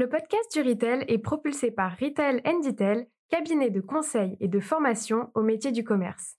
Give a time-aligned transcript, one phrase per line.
[0.00, 5.30] Le podcast du Retail est propulsé par Retail Detail, cabinet de conseil et de formation
[5.34, 6.38] au métier du commerce.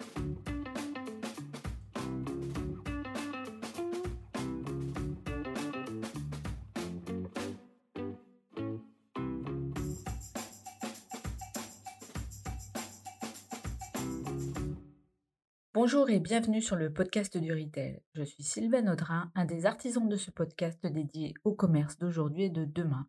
[15.75, 18.01] Bonjour et bienvenue sur le podcast du Retail.
[18.15, 22.49] Je suis Sylvain Audrin, un des artisans de ce podcast dédié au commerce d'aujourd'hui et
[22.49, 23.05] de demain.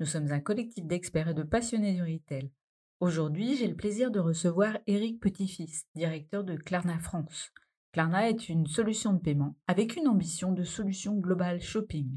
[0.00, 2.52] Nous sommes un collectif d'experts et de passionnés du retail.
[3.00, 7.50] Aujourd'hui, j'ai le plaisir de recevoir Éric Petit-Fils, directeur de Klarna France.
[7.92, 12.16] Klarna est une solution de paiement avec une ambition de solution globale shopping.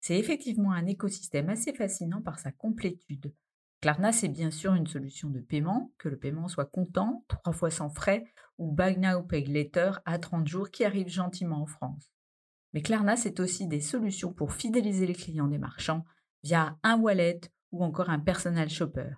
[0.00, 3.34] C'est effectivement un écosystème assez fascinant par sa complétude.
[3.82, 7.70] Klarna, c'est bien sûr une solution de paiement, que le paiement soit comptant, trois fois
[7.70, 8.24] sans frais,
[8.56, 12.10] ou Buy Now Pay Later à 30 jours qui arrive gentiment en France.
[12.72, 16.04] Mais Klarna, c'est aussi des solutions pour fidéliser les clients des marchands
[16.42, 17.40] via un wallet
[17.72, 19.10] ou encore un personal shopper.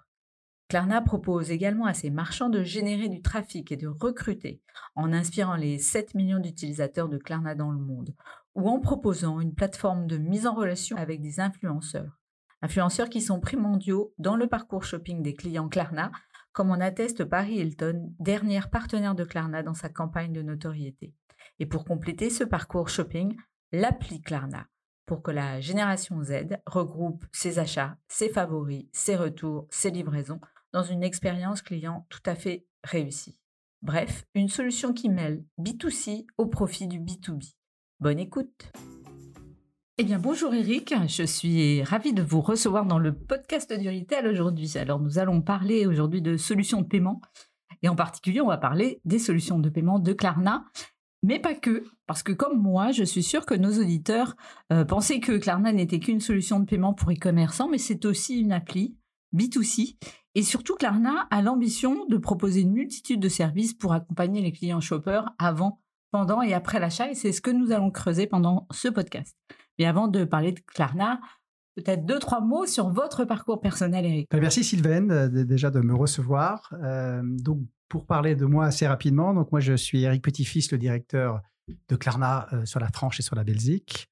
[0.69, 4.61] Klarna propose également à ses marchands de générer du trafic et de recruter
[4.95, 8.15] en inspirant les 7 millions d'utilisateurs de Klarna dans le monde
[8.55, 12.21] ou en proposant une plateforme de mise en relation avec des influenceurs
[12.63, 16.11] influenceurs qui sont primordiaux dans le parcours shopping des clients Klarna,
[16.53, 21.15] comme en atteste Paris Hilton, dernière partenaire de Klarna dans sa campagne de notoriété.
[21.59, 23.37] Et pour compléter ce parcours shopping,
[23.73, 24.67] l'appli Klarna,
[25.11, 30.41] pour que la génération Z regroupe ses achats, ses favoris, ses retours, ses livraisons
[30.73, 33.37] dans une expérience client tout à fait réussie.
[33.83, 37.55] Bref, une solution qui mêle B2C au profit du B2B.
[37.99, 38.71] Bonne écoute
[39.99, 44.29] eh bien, bonjour Eric, je suis ravie de vous recevoir dans le podcast du Retail
[44.29, 44.79] aujourd'hui.
[44.79, 47.21] Alors, nous allons parler aujourd'hui de solutions de paiement
[47.83, 50.65] et en particulier, on va parler des solutions de paiement de Klarna,
[51.23, 54.35] mais pas que, parce que comme moi, je suis sûre que nos auditeurs
[54.73, 58.51] euh, pensaient que Klarna n'était qu'une solution de paiement pour e-commerçants, mais c'est aussi une
[58.51, 58.97] appli
[59.33, 59.97] B2C.
[60.35, 64.81] Et surtout, Klarna a l'ambition de proposer une multitude de services pour accompagner les clients
[64.81, 68.89] shoppers avant, pendant et après l'achat, et c'est ce que nous allons creuser pendant ce
[68.89, 69.37] podcast.
[69.79, 71.21] Mais avant de parler de Klarna,
[71.77, 74.27] peut-être deux, trois mots sur votre parcours personnel, Eric.
[74.33, 76.75] Ben, merci Sylvain déjà de me recevoir.
[76.83, 80.79] Euh, donc, pour parler de moi assez rapidement, donc moi je suis Eric Petit-Fils, le
[80.79, 81.41] directeur
[81.89, 84.09] de Klarna euh, sur la France et sur la Belgique.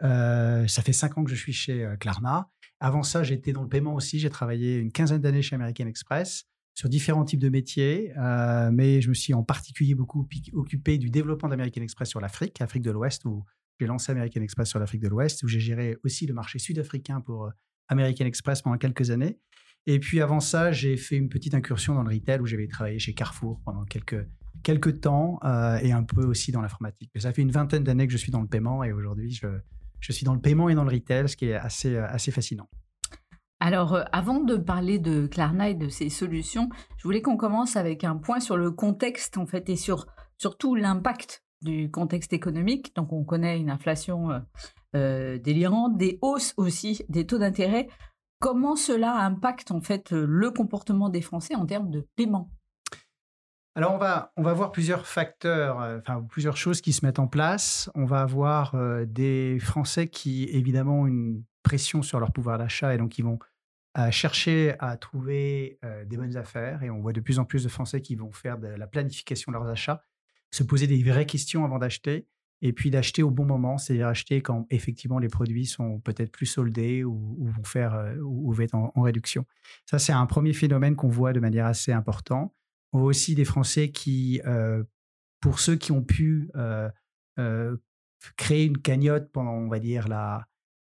[0.00, 2.50] ça fait cinq ans que je suis chez Klarna.
[2.80, 4.18] Avant ça, j'étais dans le paiement aussi.
[4.20, 8.12] J'ai travaillé une quinzaine d'années chez American Express sur différents types de métiers,
[8.72, 12.84] mais je me suis en particulier beaucoup occupé du développement d'American Express sur l'Afrique, Afrique
[12.84, 13.44] de l'Ouest, où
[13.80, 17.20] j'ai lancé American Express sur l'Afrique de l'Ouest, où j'ai géré aussi le marché sud-africain
[17.20, 17.50] pour euh,
[17.88, 19.38] American Express pendant quelques années.
[19.86, 22.98] Et puis avant ça, j'ai fait une petite incursion dans le retail où j'avais travaillé
[22.98, 24.28] chez Carrefour pendant quelques,
[24.62, 27.10] quelques temps euh, et un peu aussi dans l'informatique.
[27.16, 29.46] Ça fait une vingtaine d'années que je suis dans le paiement et aujourd'hui, je,
[30.00, 32.30] je, suis dans le paiement et dans le retail, ce qui est assez, euh, assez
[32.30, 32.68] fascinant.
[33.60, 38.04] Alors, avant de parler de Klarna et de ses solutions, je voulais qu'on commence avec
[38.04, 42.94] un point sur le contexte en fait et sur surtout l'impact du contexte économique.
[42.94, 44.38] Donc, on connaît une inflation euh,
[44.96, 47.88] euh, délirante, des hausses aussi des taux d'intérêt.
[48.40, 52.50] Comment cela impacte en fait le comportement des Français en termes de paiement?
[53.78, 57.18] Alors, on va, on va voir plusieurs facteurs, euh, enfin, plusieurs choses qui se mettent
[57.18, 57.90] en place.
[57.94, 58.74] On va avoir
[59.06, 63.38] des Français qui, évidemment, ont une pression sur leur pouvoir d'achat et donc ils vont
[64.10, 66.82] chercher à trouver des bonnes affaires.
[66.82, 69.50] Et on voit de plus en plus de Français qui vont faire de la planification
[69.50, 70.02] de leurs achats
[70.50, 72.26] se poser des vraies questions avant d'acheter
[72.60, 76.46] et puis d'acheter au bon moment, c'est-à-dire acheter quand effectivement les produits sont peut-être plus
[76.46, 79.44] soldés ou, vont faire euh, ou, vont être en, réduction.
[79.86, 82.52] Ça, c'est un premier phénomène qu'on voit de manière assez importante.
[82.92, 84.82] On voit aussi des Français qui, euh,
[85.40, 86.88] pour ceux qui ont pu euh,
[88.36, 90.46] créer une cagnotte pendant, on va dire, la,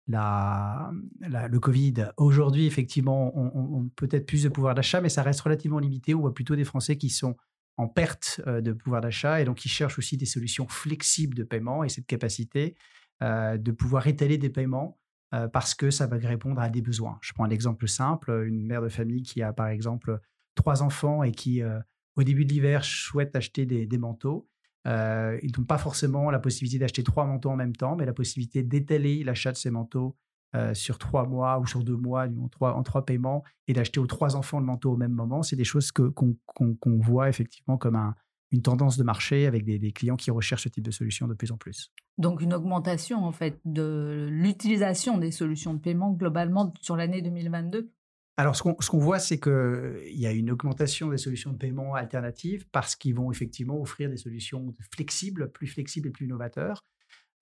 [0.08, 0.90] la,
[1.20, 5.78] le Covid, aujourd'hui, effectivement, on, on peut-être plus de pouvoir d'achat, mais ça reste relativement
[5.78, 6.14] limité.
[6.14, 7.36] On voit plutôt des Français qui sont
[7.80, 11.44] en perte euh, de pouvoir d'achat et donc ils cherchent aussi des solutions flexibles de
[11.44, 12.76] paiement et cette capacité
[13.22, 14.98] euh, de pouvoir étaler des paiements
[15.34, 17.18] euh, parce que ça va répondre à des besoins.
[17.22, 20.20] Je prends un exemple simple, une mère de famille qui a par exemple
[20.62, 21.62] trois enfants et qui
[22.16, 24.48] au début de l'hiver souhaite acheter des, des manteaux.
[24.86, 28.62] ils n'ont pas forcément la possibilité d'acheter trois manteaux en même temps, mais la possibilité
[28.62, 30.16] d'étaler l'achat de ces manteaux
[30.56, 34.00] euh, sur trois mois ou sur deux mois, en trois, en trois paiements, et d'acheter
[34.00, 37.78] aux trois enfants le manteau au même moment, c'est des choses que, qu'on, voit effectivement
[37.78, 38.16] comme un,
[38.50, 41.52] une tendance de marché avec des, clients qui recherchent ce type de solution de plus
[41.52, 41.92] en plus.
[42.18, 47.92] Donc une augmentation en fait de l'utilisation des solutions de paiement globalement sur l'année 2022
[48.40, 52.66] alors, ce qu'on, voit, c'est qu'il y a une augmentation des solutions de paiement alternatives
[52.72, 56.82] parce qu'ils vont effectivement offrir des solutions flexibles, plus flexibles et plus novateurs,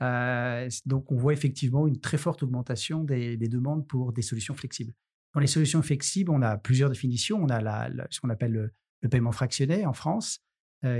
[0.00, 4.92] donc, on voit effectivement une très forte augmentation des, demandes pour des solutions flexibles.
[5.34, 7.38] Dans les solutions flexibles, on a plusieurs définitions.
[7.42, 10.40] On a ce qu'on appelle le, paiement fractionné en France,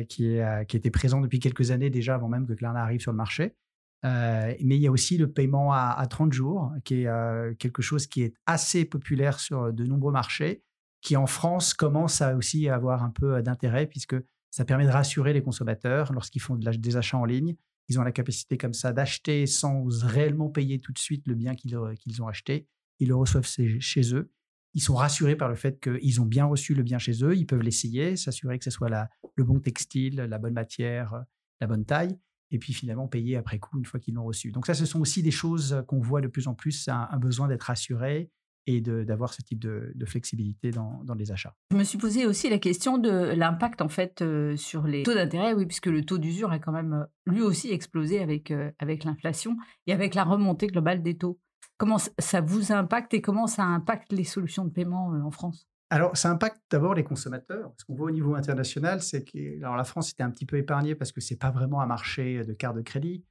[0.09, 3.13] qui, est, qui était présent depuis quelques années déjà, avant même que Klarna arrive sur
[3.13, 3.55] le marché.
[4.03, 8.07] Mais il y a aussi le paiement à, à 30 jours, qui est quelque chose
[8.07, 10.63] qui est assez populaire sur de nombreux marchés,
[11.01, 12.37] qui en France commence à
[12.73, 14.17] avoir un peu d'intérêt, puisque
[14.51, 17.55] ça permet de rassurer les consommateurs lorsqu'ils font des achats en ligne.
[17.89, 21.55] Ils ont la capacité comme ça d'acheter sans réellement payer tout de suite le bien
[21.55, 22.67] qu'ils ont acheté.
[22.99, 24.31] Ils le reçoivent chez eux.
[24.75, 27.35] Ils sont rassurés par le fait qu'ils ont bien reçu le bien chez eux.
[27.35, 28.91] Ils peuvent l'essayer, s'assurer que ce soit
[29.35, 31.25] le bon textile, la bonne matière,
[31.61, 32.19] la bonne taille.
[32.51, 34.51] Et puis finalement payer après coup une fois qu'ils l'ont reçu.
[34.53, 37.49] Donc ça, ce sont aussi des choses qu'on voit de plus en plus, un, besoin
[37.49, 38.31] d'être rassuré
[38.67, 41.55] et d'avoir ce type de, flexibilité dans, les achats.
[41.71, 45.15] Je me suis posé aussi la question de l'impact en fait euh, sur les taux
[45.15, 48.71] d'intérêt, oui, puisque le taux d'usure a quand même euh, lui aussi explosé avec, euh,
[48.79, 49.57] avec l'inflation
[49.87, 51.41] et avec la remontée globale des taux.
[51.79, 55.67] Comment ça vous impacte et comment ça impacte les solutions de paiement en France?
[55.91, 57.73] Alors, ça impacte d'abord les consommateurs.
[57.79, 60.59] Ce qu'on voit au niveau international, c'est que alors, la France était un petit peu
[60.59, 63.25] épargnée parce que c'est pas vraiment un marché de carte de crédit.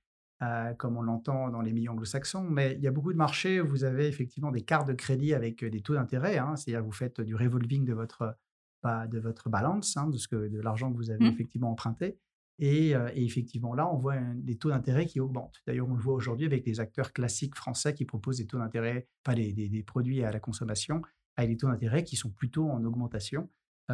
[0.43, 2.43] Euh, comme on l'entend dans les milieux anglo-saxons.
[2.43, 5.33] Mais il y a beaucoup de marchés où vous avez effectivement des cartes de crédit
[5.33, 6.37] avec euh, des taux d'intérêt.
[6.37, 6.55] Hein.
[6.55, 8.37] C'est-à-dire vous faites du revolving de votre,
[8.83, 11.33] bah, de votre balance, hein, de, ce que, de l'argent que vous avez mmh.
[11.33, 12.19] effectivement emprunté.
[12.61, 15.59] Euh, et, effectivement, là, on voit des taux d'intérêt qui augmentent.
[15.65, 19.07] D'ailleurs, on le voit aujourd'hui avec des acteurs classiques français qui proposent des taux d'intérêt,
[19.23, 21.01] pas des, des, produits à la consommation,
[21.37, 23.49] avec des taux d'intérêt qui sont plutôt en augmentation.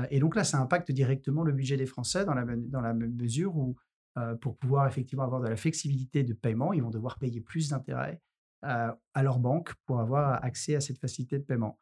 [0.09, 3.55] et donc là, ça impacte directement le budget des Français dans la, dans la mesure
[3.55, 3.75] où
[4.19, 6.71] euh, pour pouvoir effectivement avoir de la flexibilité de paiement.
[6.71, 8.21] Ils vont devoir payer plus d'intérêts
[8.63, 11.79] euh, à leur banque pour avoir accès à cette facilité de paiement.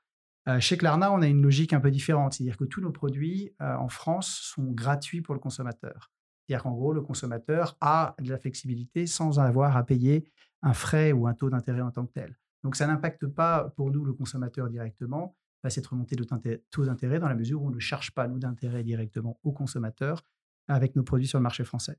[0.48, 3.54] Euh, chez Klarna, on a une logique un peu différente, c'est-à-dire que tous nos produits
[3.60, 6.10] en France sont gratuits pour le consommateur.
[6.48, 10.24] C'est-à-dire qu'en gros, le consommateur a de la flexibilité sans avoir à payer
[10.62, 12.40] un frais ou un taux d'intérêt en tant que tel.
[12.64, 15.36] Donc ça n'impacte pas pour nous le consommateur directement,
[15.70, 16.24] cette remontée de
[16.72, 20.24] taux d'intérêt dans la mesure où on ne charge pas nous d'intérêt directement au consommateur
[20.68, 21.98] avec nos produits sur le marché français.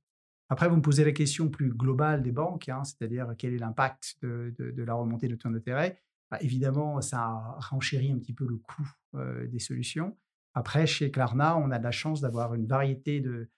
[0.49, 4.19] Après, vous me posez la question plus globale des banques, hein, c'est-à-dire quel est l'impact
[4.23, 5.99] de, la remontée de taux d'intérêt.
[6.31, 10.17] Bah, évidemment, ça renchérit un petit peu le coût euh, des solutions.
[10.55, 13.49] Après, chez Klarna, on a de la chance d'avoir une variété de,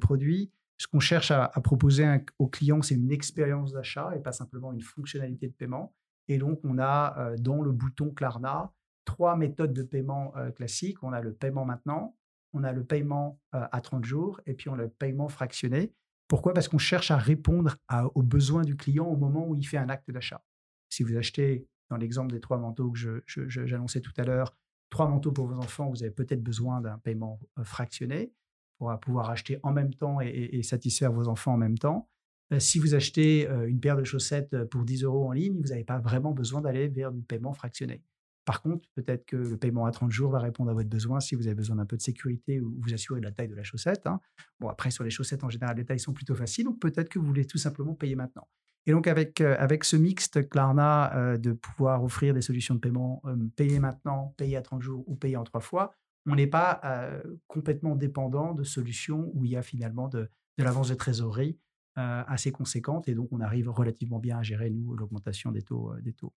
[0.00, 0.52] produits.
[0.78, 2.06] Ce qu'on cherche à, proposer
[2.38, 5.94] aux clients, c'est une expérience d'achat et pas simplement une fonctionnalité de paiement.
[6.28, 8.72] Et donc, on a euh, dans le bouton Klarna
[9.08, 11.02] trois méthodes de paiement euh, classiques.
[11.02, 12.14] On a le paiement maintenant,
[12.52, 15.94] on a le paiement à 30 jours et puis on a le paiement fractionné.
[16.28, 16.52] Pourquoi?
[16.52, 17.76] Parce qu'on cherche à répondre
[18.14, 20.44] aux besoins du client au moment où il fait un acte d'achat.
[20.90, 24.54] Si vous achetez, dans l'exemple des trois manteaux que j'annonçais tout à l'heure,
[24.90, 28.30] trois manteaux pour vos enfants, vous avez peut-être besoin d'un paiement euh, fractionné
[28.76, 32.08] pour pouvoir acheter en même temps et, satisfaire vos enfants en même temps.
[32.52, 35.68] Euh, si vous achetez euh, une paire de chaussettes pour 10 euros en ligne, vous
[35.68, 38.02] n'avez pas vraiment besoin d'aller vers du paiement fractionné.
[38.48, 41.34] Par contre, peut-être que le paiement à 30 jours va répondre à votre besoin si
[41.34, 43.62] vous avez besoin d'un peu de sécurité ou vous assurez de la taille de la
[43.62, 44.06] chaussette.
[44.06, 44.20] Hein.
[44.58, 47.18] Bon, après, sur les chaussettes, en général, les tailles sont plutôt faciles, donc peut-être que
[47.18, 48.48] vous voulez tout simplement payer maintenant.
[48.86, 53.20] Et donc, avec, euh, ce mixte Klarna euh, de pouvoir offrir des solutions de paiement,
[53.26, 55.92] euh, maintenant, payer à 30 jours ou payer en trois fois,
[56.24, 56.80] on n'est pas
[57.48, 61.58] complètement dépendant de solutions où il y a finalement de, de l'avance de trésorerie
[61.96, 65.92] assez conséquente et donc on arrive relativement bien à gérer, nous, l'augmentation des taux.
[66.00, 66.32] des taux.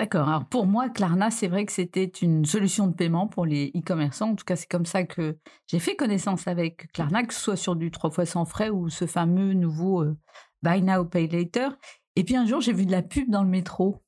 [0.00, 0.30] D'accord.
[0.30, 4.30] Alors pour moi, Klarna, c'est vrai que c'était une solution de paiement pour les e-commerçants.
[4.30, 7.56] En tout cas, c'est comme ça que j'ai fait connaissance avec Klarna, que ce soit
[7.56, 10.16] sur du 3 fois sans frais ou ce fameux nouveau euh,
[10.62, 11.76] Buy Now, Pay Later.
[12.16, 14.02] Et puis un jour, j'ai vu de la pub dans le métro.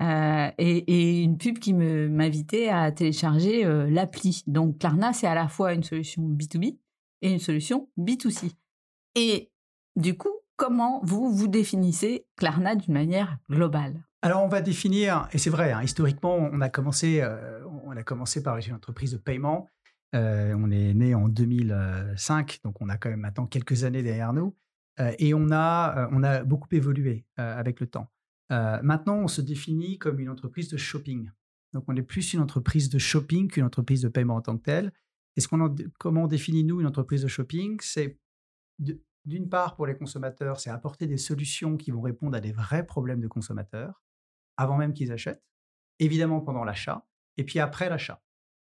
[0.00, 4.44] Euh, et, une pub qui m'invitait à télécharger euh, l'appli.
[4.46, 6.78] Donc Klarna, c'est à la fois une solution B2B
[7.22, 8.52] et une solution B2C.
[9.16, 9.50] Et
[9.96, 14.04] du coup, comment vous vous définissez Klarna d'une manière globale?
[14.24, 18.02] Alors, on va définir, et c'est vrai, hein, historiquement, on a, commencé, euh, on a
[18.02, 19.68] commencé par une entreprise de paiement.
[20.14, 24.32] Euh, on est né en 2005, donc on a quand même maintenant quelques années derrière
[24.32, 24.56] nous.
[24.98, 28.10] Euh, et on a, on a beaucoup évolué avec le temps.
[28.48, 31.30] maintenant, on se définit comme une entreprise de shopping.
[31.74, 34.62] Donc, on est plus une entreprise de shopping qu'une entreprise de paiement en tant que
[34.62, 34.90] telle.
[35.36, 38.18] Et ce qu'on comment on définit, nous, une entreprise de shopping C'est
[38.78, 42.86] d'une part, pour les consommateurs, c'est apporter des solutions qui vont répondre à des vrais
[42.86, 44.00] problèmes de consommateurs
[44.56, 45.42] avant même qu'ils achètent,
[45.98, 47.06] évidemment pendant l'achat,
[47.36, 48.22] et puis après l'achat.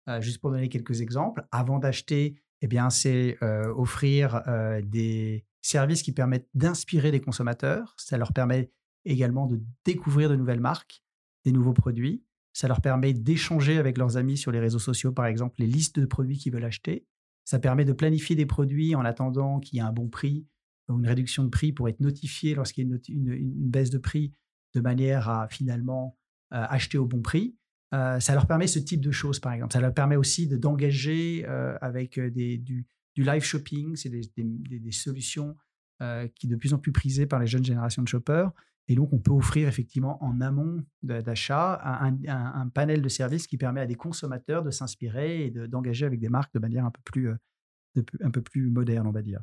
[0.08, 5.44] Euh, juste pour donner quelques exemples, avant d'acheter, eh bien, c'est euh, offrir euh, des
[5.62, 7.94] services qui permettent d'inspirer les consommateurs.
[7.98, 8.70] Ça leur permet
[9.04, 11.02] également de découvrir de nouvelles marques,
[11.44, 12.22] des nouveaux produits.
[12.52, 15.98] Ça leur permet d'échanger avec leurs amis sur les réseaux sociaux, par exemple, les listes
[15.98, 17.04] de produits qu'ils veulent acheter.
[17.44, 20.46] Ça permet de planifier des produits en attendant qu'il y ait un bon prix
[20.88, 24.32] ou une réduction de prix pour être notifié lorsqu'il y a une baisse de prix
[24.76, 26.16] de manière à finalement
[26.50, 27.56] acheter au bon prix.
[27.92, 29.72] ça leur permet ce type de choses, par exemple.
[29.72, 31.44] Ça leur permet aussi d'engager
[31.80, 33.96] avec des, du, live shopping.
[33.96, 35.56] C'est des, des, solutions
[36.34, 38.52] qui sont de plus en plus prisées par les jeunes générations de shoppers.
[38.88, 43.80] Et donc, on peut offrir effectivement en amont d'achat un, panel de services qui permet
[43.80, 47.28] à des consommateurs de s'inspirer et d'engager avec des marques de manière un peu plus,
[47.30, 49.40] euh, un peu plus moderne, on va dire.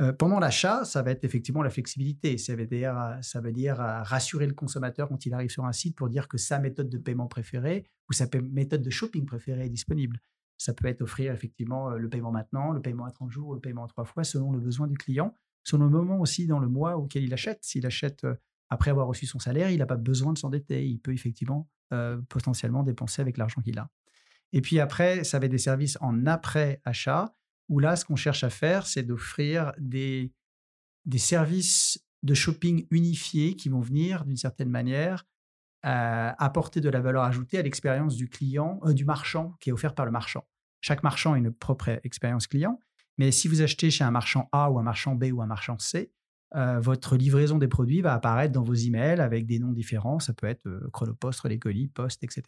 [0.00, 2.38] Euh, pendant l'achat, ça va être effectivement la flexibilité.
[2.38, 3.18] Ça veut, dire,
[3.52, 6.58] dire euh, rassurer le consommateur quand il arrive sur un site pour dire que sa
[6.58, 10.20] méthode de paiement préférée ou sa méthode de shopping préférée est disponible.
[10.56, 13.84] Ça peut être offrir effectivement le paiement maintenant, le paiement à 30 jours, le paiement
[13.84, 16.96] à trois fois, selon le besoin du client, selon le moment aussi dans le mois
[16.96, 17.60] auquel il achète.
[17.62, 18.26] S'il achète
[18.70, 20.86] après avoir reçu son salaire, il n'a pas besoin de s'endetter.
[20.86, 23.88] Il peut effectivement euh, potentiellement dépenser avec l'argent qu'il a.
[24.52, 27.34] Et puis après, ça va être des services en après-achat,
[27.68, 30.32] où là, ce qu'on cherche à faire, c'est d'offrir des,
[31.16, 35.24] services de shopping unifiés qui vont venir, d'une certaine manière,
[35.86, 39.72] euh, apporter de la valeur ajoutée à l'expérience du client, euh, du marchand, qui est
[39.72, 40.44] offert par le marchand.
[40.80, 42.80] Chaque marchand a une propre expérience client,
[43.16, 45.78] mais si vous achetez chez un marchand A ou un marchand B ou un marchand
[45.78, 46.10] C,
[46.56, 50.18] euh, votre livraison des produits va apparaître dans vos emails avec des noms différents.
[50.18, 52.42] Ça peut être Chronopost, les colis, etc.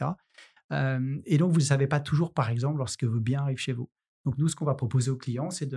[1.26, 3.90] Et donc, vous ne savez pas toujours, par exemple, lorsque vos biens arrivent chez vous.
[4.24, 5.68] Donc, nous, ce qu'on va proposer au client, c'est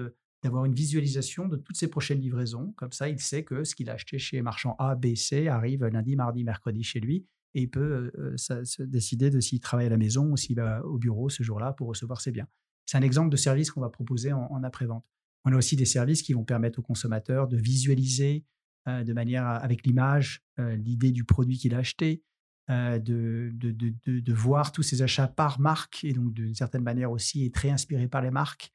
[0.43, 2.73] d'avoir une visualisation de toutes ses prochaines livraisons.
[2.77, 5.85] Comme ça, il sait que ce qu'il a acheté chez marchand A, B, C arrive
[5.85, 7.25] lundi, mardi, mercredi chez lui.
[7.55, 10.97] Et il peut se décider de s'il travaille à la maison ou s'il va au
[10.97, 12.47] bureau ce jour-là pour recevoir ses biens.
[12.88, 15.05] C'est un exemple de service qu'on va proposer en après-vente.
[15.45, 18.45] On a aussi des services qui vont permettre au consommateur de visualiser
[18.88, 22.23] euh, de manière avec l'image euh, l'idée du produit qu'il a acheté,
[22.70, 27.46] euh, de, de, voir tous ses achats par marque et donc d'une certaine manière aussi
[27.46, 28.74] être très inspiré par les marques.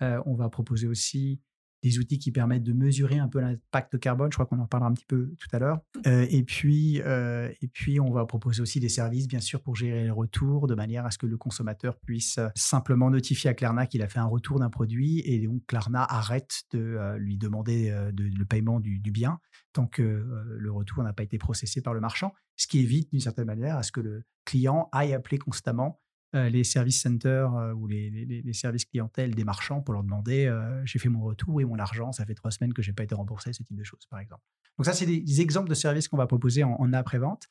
[0.00, 1.40] on va proposer aussi
[1.82, 4.30] des outils qui permettent de mesurer un peu l'impact carbone.
[4.32, 5.78] Je crois qu'on en parlera un petit peu tout à l'heure.
[6.06, 9.76] Euh, et, puis, euh, et puis, on va proposer aussi des services, bien sûr, pour
[9.76, 13.54] gérer les retours, de manière à ce que le consommateur puisse euh, simplement notifier à
[13.54, 17.92] Klarna qu'il a fait un retour d'un produit et donc Klarna arrête de lui demander
[18.16, 19.38] le paiement du, bien
[19.72, 23.20] tant que le retour n'a pas été processé par le marchand, ce qui évite d'une
[23.20, 26.00] certaine manière à ce que le client aille appeler constamment
[26.34, 30.98] les services centers euh, ou les, services clientèle des marchands pour leur demander euh, j'ai
[30.98, 33.14] fait mon retour et mon argent, ça fait trois semaines que je n'ai pas été
[33.14, 34.42] remboursé, ce type de choses, par exemple.
[34.76, 37.48] Donc, ça, c'est des, exemples de services qu'on va proposer en, après-vente.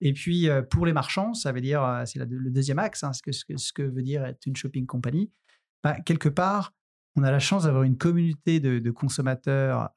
[0.00, 3.32] Et puis, pour les marchands, ça veut dire, c'est le deuxième axe, hein, ce, que,
[3.32, 5.30] ce, que, veut dire être une shopping company.
[5.84, 6.72] Bah, quelque part,
[7.16, 9.90] on a la chance d'avoir une communauté de, consommateurs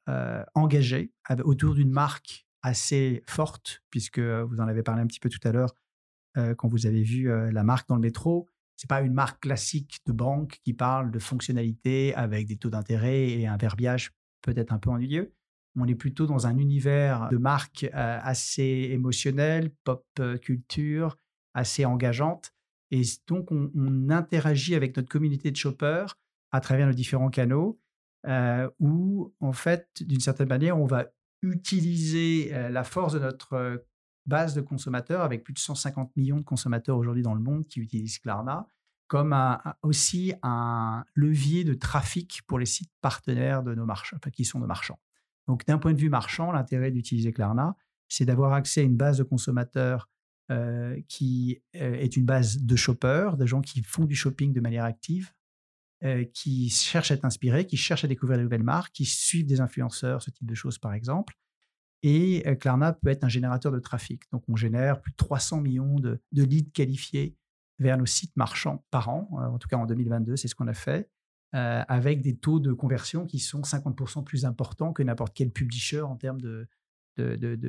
[0.54, 1.10] engagés
[1.44, 5.52] autour d'une marque assez forte, puisque vous en avez parlé un petit peu tout à
[5.52, 5.74] l'heure,
[6.36, 8.48] euh, quand vous avez vu euh, la marque dans le métro.
[8.76, 13.28] C'est pas une marque classique de banque qui parle de fonctionnalités avec des taux d'intérêt
[13.28, 14.10] et un verbiage
[14.42, 15.32] peut-être un peu ennuyeux.
[15.76, 20.04] On est plutôt dans un univers de marque euh, assez émotionnel, pop
[20.42, 21.16] culture,
[21.54, 22.52] assez engageante.
[22.90, 23.70] Et donc, on,
[24.10, 26.16] interagit avec notre communauté de shoppers
[26.52, 27.80] à travers nos différents canaux,
[28.78, 31.06] où, en fait, d'une certaine manière, on va
[31.42, 33.84] utiliser la force de notre
[34.26, 37.80] base de consommateurs, avec plus de 150 millions de consommateurs aujourd'hui dans le monde qui
[37.80, 38.66] utilisent Klarna,
[39.06, 39.36] comme
[39.82, 44.58] aussi un levier de trafic pour les sites partenaires de nos marchands, enfin, qui sont
[44.58, 44.98] nos marchands.
[45.46, 47.76] Donc, d'un point de vue marchand, l'intérêt d'utiliser Klarna,
[48.08, 50.08] c'est d'avoir accès à une base de consommateurs
[50.50, 54.60] euh, qui euh, est une base de shoppers, de gens qui font du shopping de
[54.60, 55.32] manière active,
[56.04, 59.46] euh, qui cherchent à être inspirés, qui cherchent à découvrir de nouvelles marques, qui suivent
[59.46, 61.34] des influenceurs, ce type de choses par exemple,
[62.04, 64.30] et euh, Klarna peut être un générateur de trafic.
[64.30, 67.34] Donc, on génère plus de 300 millions de, leads qualifiés
[67.78, 69.28] vers nos sites marchands par an.
[69.32, 71.08] Euh, en tout cas, en 2022, c'est ce qu'on a fait,
[71.54, 76.02] euh, avec des taux de conversion qui sont 50% plus importants que n'importe quel publisher
[76.02, 76.68] en termes de,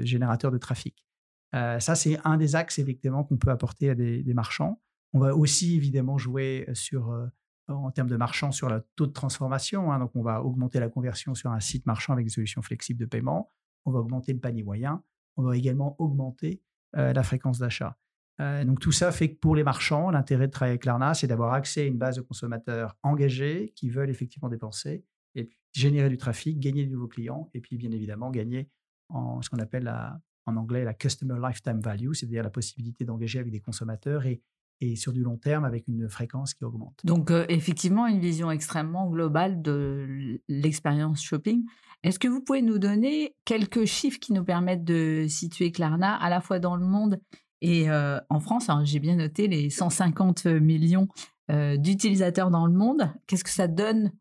[0.04, 1.06] générateur de trafic.
[1.54, 4.82] ça, c'est un des axes, effectivement, qu'on peut apporter à des, marchands.
[5.14, 7.16] On va aussi, évidemment, jouer sur,
[7.68, 9.94] en termes de marchands sur le taux de transformation.
[9.94, 10.00] Hein.
[10.00, 13.06] donc, on va augmenter la conversion sur un site marchand avec des solutions flexibles de
[13.06, 13.52] paiement
[13.86, 15.04] on va augmenter le panier moyen,
[15.38, 16.62] on va également augmenter
[16.96, 17.98] euh, la fréquence d'achat.
[18.42, 21.28] Euh, donc tout ça fait que pour les marchands, l'intérêt de travailler avec Klarna, c'est
[21.28, 26.18] d'avoir accès à une base de consommateurs engagés qui veulent effectivement dépenser et générer du
[26.18, 28.70] trafic, gagner de nouveaux clients et puis bien évidemment gagner
[29.10, 29.94] en ce qu'on appelle
[30.46, 34.42] en anglais la Customer Lifetime Value, c'est-à-dire la possibilité d'engager avec des consommateurs et
[34.82, 37.00] et sur du long terme avec une fréquence qui augmente.
[37.04, 41.66] Donc euh, effectivement, une vision extrêmement globale de l'expérience shopping.
[42.04, 46.30] Est-ce que vous pouvez nous donner quelques chiffres qui nous permettent de situer Klarna à
[46.30, 47.20] la fois dans le monde
[47.62, 48.70] et euh, en France?
[48.84, 51.08] J'ai bien noté les 150 millions
[51.52, 53.10] euh, d'utilisateurs dans le monde.
[53.28, 54.12] Qu'est-ce que ça donne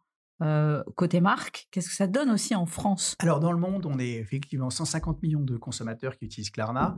[0.94, 1.68] côté marque?
[1.70, 3.16] Qu'est-ce que ça donne aussi en France?
[3.20, 6.96] Alors dans le monde, on est effectivement 150 millions de consommateurs qui utilisent Klarna.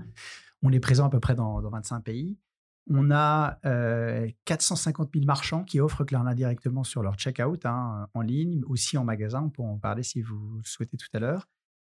[0.63, 2.37] On est présent à peu près dans, dans 25 pays.
[2.89, 3.59] On a
[4.45, 9.05] 450 000 marchands qui offrent Klarna directement sur leur checkout hein, en ligne, aussi en
[9.05, 9.43] magasin.
[9.43, 11.49] On pourra en parler si vous le souhaitez tout à l'heure.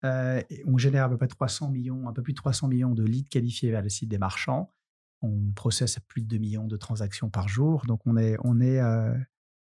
[0.02, 3.28] on génère à peu près 300 millions, un peu plus de 300 millions de leads
[3.28, 4.72] qualifiés vers le site des marchands.
[5.20, 7.84] On processe plus de 2 millions de transactions par jour.
[7.86, 8.80] Donc, on est, est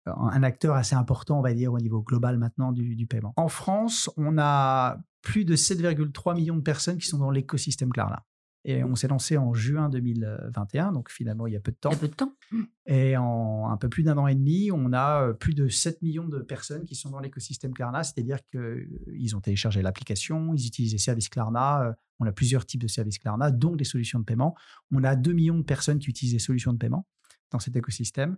[0.07, 3.33] un acteur assez important, on va dire, au niveau global maintenant du, du paiement.
[3.37, 8.25] En France, on a plus de 7,3 millions de personnes qui sont dans l'écosystème Klarna.
[8.69, 11.91] Et on s'est lancé en juin 2021, donc finalement il y a peu de temps.
[11.91, 12.35] Il y a peu de temps.
[12.51, 12.63] Mmh.
[12.87, 16.27] Et en un peu plus d'un an et demi, on a plus de 7 millions
[16.27, 20.99] de personnes qui sont dans l'écosystème Klarna, c'est-à-dire qu'ils ont téléchargé l'application, ils utilisent les
[20.99, 21.97] services Klarna.
[22.19, 24.57] On a plusieurs types de services Klarna, dont des solutions de paiement.
[24.91, 27.07] On a 2 millions de personnes qui utilisent les solutions de paiement
[27.53, 28.37] dans cet écosystème.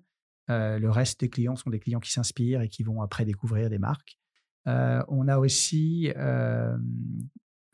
[0.48, 3.78] le reste des clients sont des clients qui s'inspirent et qui vont après découvrir des
[3.78, 4.18] marques.
[4.66, 6.12] on a aussi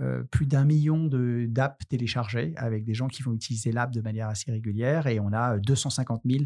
[0.03, 1.09] euh, plus d'un million
[1.47, 5.33] d'apps téléchargées avec des gens qui vont utiliser l'app de manière assez régulière et on
[5.33, 6.45] a 250 000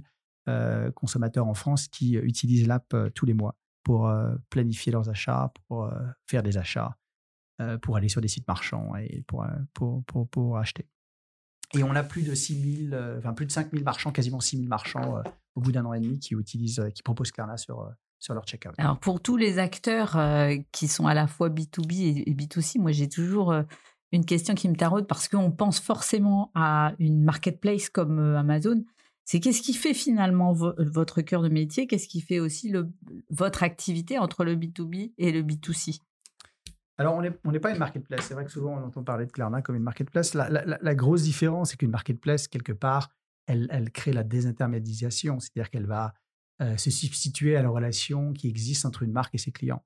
[0.51, 4.13] euh, consommateurs en France qui utilisent l'app euh, tous les mois pour
[4.51, 5.91] planifier leurs achats, pour
[6.27, 6.95] faire des achats,
[7.81, 10.87] pour aller sur des sites marchands et pour, pour, pour, pour acheter.
[11.73, 14.69] Et on a plus de 6 enfin plus de 5 000 marchands, quasiment 6 000
[14.69, 15.23] marchands
[15.55, 18.73] au bout d'un an et demi qui utilisent, qui proposent Klarna sur, sur leur checkout.
[18.79, 22.93] Alors pour tous les acteurs euh, qui sont à la fois B2B et, B2C, moi
[22.93, 23.63] j'ai toujours euh,
[24.13, 28.85] une question qui me taraude parce qu'on pense forcément à une marketplace comme euh, Amazon.
[29.25, 31.87] C'est qu'est-ce qui fait finalement votre cœur de métier?
[31.87, 32.91] Qu'est-ce qui fait aussi le,
[33.29, 36.01] votre activité entre le B2B et le B2C
[37.01, 38.25] alors, on n'est on pas une marketplace.
[38.25, 40.35] C'est vrai que souvent, on entend parler de Klarna comme une marketplace.
[40.35, 43.09] La, la, grosse différence, c'est qu'une marketplace, quelque part,
[43.47, 45.39] elle, elle crée la désintermédiation.
[45.39, 46.13] C'est-à-dire qu'elle va
[46.61, 49.85] euh, se substituer à la relation qui existe entre une marque et ses clients.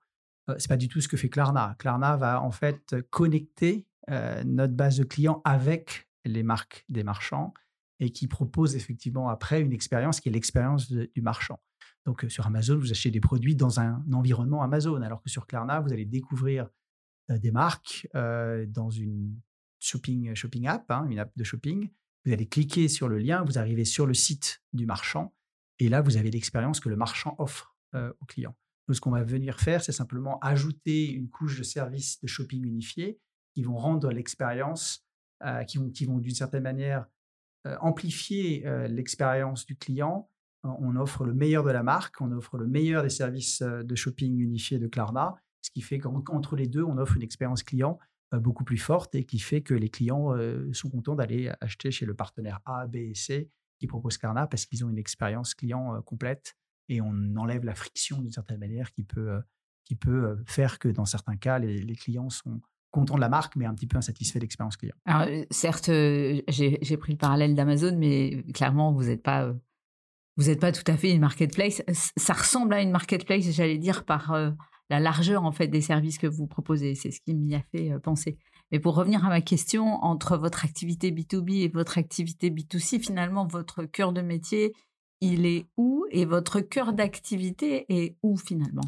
[0.49, 1.77] Euh, c'est pas du tout ce que fait Klarna.
[1.79, 7.53] Klarna va en fait connecter euh, notre base de clients avec les marques des marchands
[8.01, 11.61] et qui propose effectivement après une expérience qui est l'expérience du marchand.
[12.07, 15.81] Donc sur Amazon, vous achetez des produits dans un environnement Amazon, alors que sur Klarna,
[15.81, 16.69] vous allez découvrir
[17.29, 19.39] des marques dans une
[19.79, 21.91] shopping, shopping app, hein, une app de shopping.
[22.25, 25.33] Vous allez cliquer sur le lien, vous arrivez sur le site du marchand
[25.79, 28.55] et là, vous avez l'expérience que le marchand offre euh, au client.
[28.91, 33.19] ce qu'on va venir faire, c'est simplement ajouter une couche de services de shopping unifié
[33.55, 35.07] qui vont rendre l'expérience,
[35.45, 37.07] euh, qui vont, qui vont d'une certaine manière
[37.67, 40.29] euh, amplifier l'expérience du client.
[40.65, 44.39] On offre le meilleur de la marque, on offre le meilleur des services de shopping
[44.39, 47.99] unifié de Klarna, ce qui fait qu'entre les deux, on offre une expérience client
[48.33, 50.33] beaucoup plus forte et qui fait que les clients
[50.73, 53.51] sont contents d'aller acheter chez le partenaire A, B et C
[53.83, 56.57] qui proposent Klarna parce qu'ils ont une expérience client complète
[56.89, 59.41] et on enlève la friction d'une certaine manière qui peut,
[59.85, 62.61] qui peut faire que dans certains cas, les, clients sont
[62.93, 64.95] contents de la marque, mais un petit peu insatisfaits de l'expérience client.
[65.05, 69.53] Alors, certes, j'ai pris le parallèle d'Amazon, mais clairement, vous n'êtes pas,
[70.37, 71.83] vous n'êtes pas tout à fait une marketplace.
[72.17, 74.33] Ça ressemble à une marketplace, j'allais dire, par
[74.91, 76.95] la largeur en fait des services que vous proposez.
[76.95, 78.39] C'est ce qui m'y a fait penser.
[78.73, 83.47] Mais pour revenir à ma question, entre votre activité B2B et votre activité B2C, finalement,
[83.47, 84.73] votre cœur de métier,
[85.21, 88.83] il est où et votre cœur d'activité est où finalement?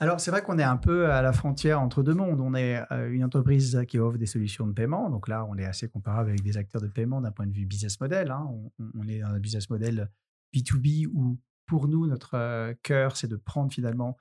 [0.00, 2.40] Alors, c'est vrai qu'on est un peu à la frontière entre deux mondes.
[2.40, 5.10] On est euh, une entreprise qui offre des solutions de paiement.
[5.10, 7.66] Donc là, on est assez comparable avec des acteurs de paiement d'un point de vue
[7.66, 8.30] business model.
[8.30, 8.48] Hein.
[8.78, 10.08] On, est dans un business model
[10.54, 14.16] B2B où, pour nous, notre euh, cœur, c'est de prendre finalement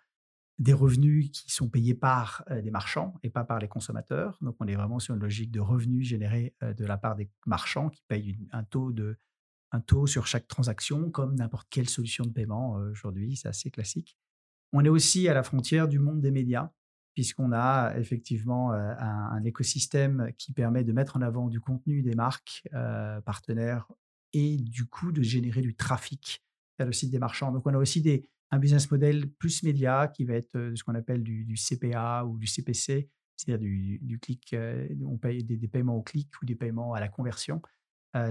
[0.60, 4.38] des revenus qui sont payés par des marchands et pas par les consommateurs.
[4.42, 7.90] Donc, on est vraiment sur une logique de revenus générés de la part des marchands
[7.90, 9.18] qui payent un, taux de,
[9.72, 13.36] un taux sur chaque transaction, comme n'importe quelle solution de paiement aujourd'hui.
[13.36, 14.18] C'est assez classique.
[14.74, 16.72] On est aussi à la frontière du monde des médias,
[17.14, 22.68] puisqu'on a effectivement un, écosystème qui permet de mettre en avant du contenu des marques
[23.26, 23.88] partenaires
[24.34, 26.44] et du coup de générer du trafic
[26.78, 27.52] vers le site des marchands.
[27.52, 30.96] Donc, on a aussi des, un business model plus média qui va être ce qu'on
[30.96, 34.56] appelle du, CPA ou du CPC, c'est-à-dire du, clic,
[35.06, 37.62] on paye des, paiements au clic ou des paiements à la conversion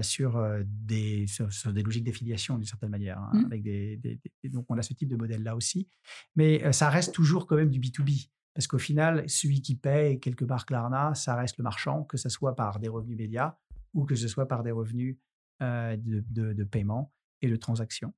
[0.01, 3.19] sur, des, sur, des logiques d'affiliation d'une certaine manière.
[3.19, 3.45] Hein, mmh.
[3.45, 5.87] avec des, donc on a ce type de modèle là aussi.
[6.35, 8.29] Mais ça reste toujours quand même du B2B.
[8.57, 12.27] Parce qu'au final, celui qui paye quelque part Klarna, ça reste le marchand, que ce
[12.27, 13.55] soit par des revenus médias
[13.93, 15.17] ou que ce soit par des revenus
[15.61, 18.13] de, de, paiement et de transactions.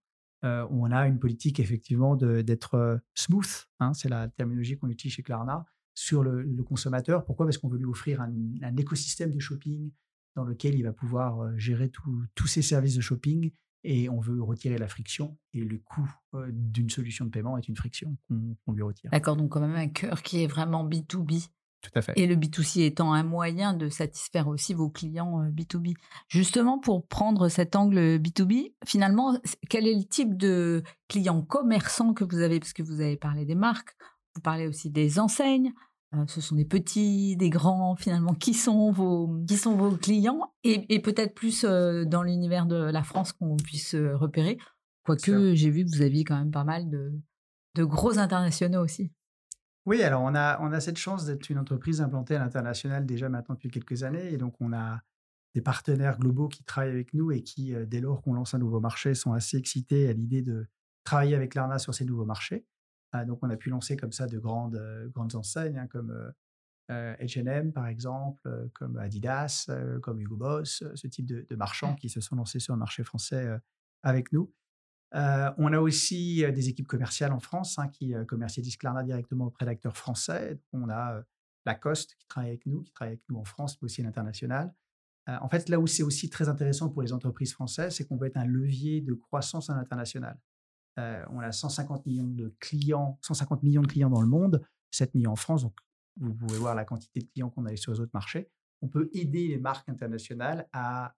[0.45, 5.15] Euh, on a une politique effectivement d'être euh, smooth, hein, c'est la terminologie qu'on utilise
[5.15, 7.25] chez Klarna, sur le, consommateur.
[7.25, 7.45] Pourquoi?
[7.45, 9.91] Parce qu'on veut lui offrir un, écosystème de shopping
[10.36, 11.91] dans lequel il va pouvoir euh, gérer
[12.36, 13.52] tous ses services de shopping
[13.84, 16.10] et on veut retirer la friction et le coût
[16.52, 19.10] d'une solution de paiement est une friction qu'on lui retire.
[19.12, 21.47] D'accord, donc quand même un cœur qui est vraiment B2B
[21.82, 22.13] Tout à fait.
[22.18, 25.94] Et le B2C étant un moyen de satisfaire aussi vos clients B2B.
[26.28, 29.38] Justement, pour prendre cet angle B2B, finalement,
[29.70, 32.60] quel est le type de client commerçant que vous avez?
[32.60, 33.96] Parce que vous avez parlé des marques,
[34.36, 35.72] vous parlez aussi des enseignes.
[36.28, 40.54] ce sont des petits, des grands, finalement, qui sont vos, qui sont vos clients?
[40.65, 44.58] Et, peut-être plus dans l'univers de la France qu'on puisse repérer.
[45.06, 47.13] Quoique, j'ai vu que vous aviez quand même pas mal de,
[47.76, 49.12] de gros internationaux aussi.
[49.89, 53.28] Oui, alors on a, on a cette chance d'être une entreprise implantée à l'international déjà
[53.28, 54.32] maintenant depuis quelques années.
[54.32, 55.02] Et donc, on a
[55.56, 58.80] des partenaires globaux qui travaillent avec nous et qui, dès lors qu'on lance un nouveau
[58.80, 60.67] marché, sont assez excités à l'idée de
[61.04, 62.67] travailler avec l'ARNA sur ces nouveaux marchés.
[63.13, 64.80] Ah, donc, on a pu lancer comme ça de grandes,
[65.12, 66.13] grandes enseignes hein, comme
[66.91, 69.71] H&M, par exemple, comme Adidas,
[70.04, 73.04] comme Hugo Boss, ce type de, de, marchands qui se sont lancés sur le marché
[73.04, 73.58] français
[74.04, 74.54] avec nous.
[75.15, 79.04] Euh, on a aussi euh, des équipes commerciales en France hein, qui euh, commercialisent Klarna
[79.04, 80.60] directement auprès d'acteurs français.
[80.72, 81.24] On a
[81.65, 84.74] Lacoste qui travaille avec nous, qui travaille avec nous en France, mais aussi à l'international.
[85.28, 88.26] en fait, là où c'est aussi très intéressant pour les entreprises françaises, c'est qu'on peut
[88.26, 90.39] être un levier de croissance à l'international.
[90.98, 95.34] on a 150 millions de clients, 150 millions de clients dans le monde, 7 millions
[95.34, 95.63] en France.
[95.63, 95.78] Donc,
[96.17, 98.50] vous pouvez voir la quantité de clients qu'on a sur les autres marchés.
[98.82, 101.13] On peut aider les marques internationales à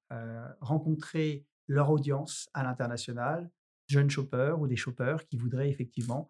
[0.59, 3.49] rencontrer leur audience à l'international,
[3.91, 6.29] jeunes shoppers ou des shoppers qui voudraient effectivement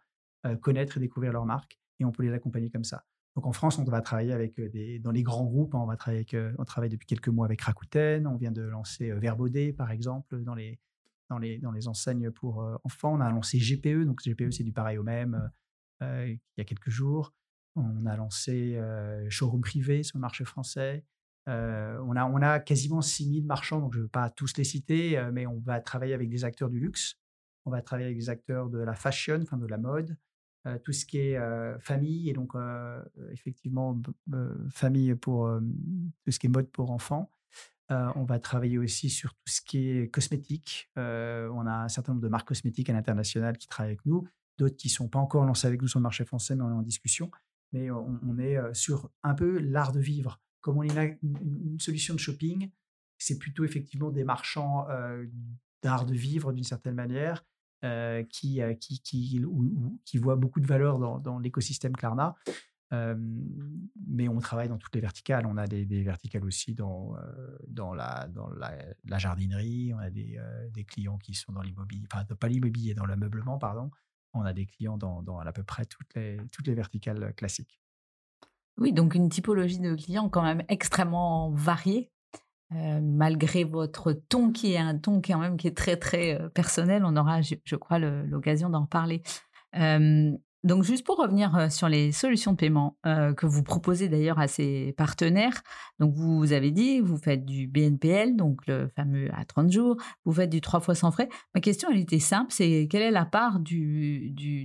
[0.61, 3.05] connaître et découvrir leur marque et on peut les accompagner comme ça.
[3.35, 5.95] Donc en France, on va travailler avec des, dans les grands groupes, hein, on va
[5.95, 9.91] travailler avec, on travaille depuis quelques mois avec Rakuten, on vient de lancer Verbaudet par
[9.91, 10.79] exemple dans les,
[11.29, 14.73] dans les, dans les enseignes pour enfants, on a lancé GPE, donc GPE c'est du
[14.73, 15.49] pareil au même
[16.01, 17.33] il y a quelques jours,
[17.75, 18.81] on a lancé
[19.29, 21.05] Showroom Privé sur le marché français,
[21.47, 25.23] on, a, on a quasiment 6000 marchands, donc je ne veux pas tous les citer,
[25.31, 27.17] mais on va travailler avec des acteurs du luxe,
[27.65, 30.17] on va travailler avec des acteurs de la fashion, enfin de la mode,
[30.83, 31.39] tout ce qui est
[31.79, 32.53] famille et donc
[33.31, 33.99] effectivement
[34.69, 35.49] famille pour
[36.23, 37.31] tout ce qui est mode pour enfants.
[37.89, 40.89] on va travailler aussi sur tout ce qui est cosmétique.
[40.95, 44.77] on a un certain nombre de marques cosmétiques à l'international qui travaillent avec nous, d'autres
[44.77, 46.73] qui ne sont pas encore lancées avec nous sur le marché français, mais on est
[46.73, 47.31] en discussion.
[47.73, 50.41] Mais on, est sur un peu l'art de vivre.
[50.59, 52.69] Comme on est une solution de shopping,
[53.17, 54.87] c'est plutôt effectivement des marchands
[55.81, 57.45] d'art de vivre d'une certaine manière
[58.29, 62.35] qui, qui, qui, voit beaucoup de valeur dans, l'écosystème Klarna.
[62.91, 65.47] mais on travaille dans toutes les verticales.
[65.47, 67.15] On a des, verticales aussi dans,
[67.67, 69.93] dans, la, dans la, jardinerie.
[69.95, 70.39] On a des,
[70.69, 73.89] des clients qui sont dans l'immobilier, enfin pas l'immobilier, dans l'ameublement, pardon.
[74.33, 77.81] On a des clients dans, dans, à peu près toutes les, toutes les verticales classiques.
[78.77, 82.11] Oui, donc une typologie de clients quand même extrêmement variée.
[82.73, 85.97] Euh, malgré votre ton qui est un ton qui est quand même qui est très
[85.97, 89.21] très euh, personnel, on aura, je, crois, l'occasion d'en parler.
[89.77, 90.31] Euh,
[90.63, 94.93] donc juste pour revenir sur les solutions de paiement que vous proposez d'ailleurs à ces
[94.95, 95.63] partenaires,
[95.97, 100.33] donc vous avez dit, vous faites du BNPL, donc le fameux à 30 jours, vous
[100.33, 101.29] faites du 3 fois sans frais.
[101.55, 104.63] Ma question, elle était simple, c'est quelle est la part du, du,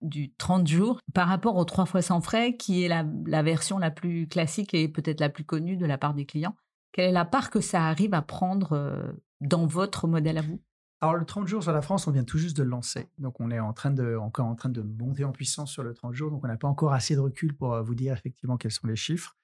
[0.00, 3.90] du, 30 jours par rapport au 3 fois sans frais, qui est la version la
[3.90, 6.56] plus classique et peut-être la plus connue de la part des clients?
[6.96, 10.62] Quelle est la part que ça arrive à prendre dans votre modèle à vous?
[11.02, 13.10] Alors, le 30 jours sur la France, on vient tout juste de le lancer.
[13.18, 15.92] Donc, on est en train de, encore en train de monter en puissance sur le
[15.92, 16.30] 30 jours.
[16.30, 18.96] Donc, on n'a pas encore assez de recul pour vous dire effectivement quels sont les
[18.96, 19.36] chiffres.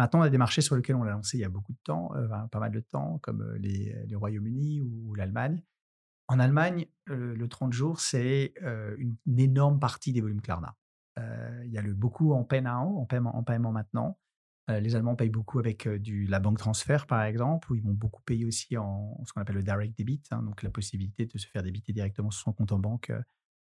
[0.00, 1.78] Maintenant, on a des marchés sur lesquels on l'a lancé il y a beaucoup de
[1.84, 2.10] temps,
[2.50, 5.62] pas mal de temps, comme les, Royaumes-Unis ou, l'Allemagne.
[6.26, 8.52] En Allemagne, le 30 jours, c'est
[8.98, 10.74] une, énorme partie des volumes Klarna.
[11.16, 14.18] il y a le, beaucoup en paiement, en paiement, en paiement maintenant.
[14.70, 17.92] Euh, les Allemands payent beaucoup avec du, la banque transfert, par exemple, où ils vont
[17.92, 21.38] beaucoup payer aussi en ce qu'on appelle le direct debit, hein, donc la possibilité de
[21.38, 23.12] se faire débiter directement sur son compte en banque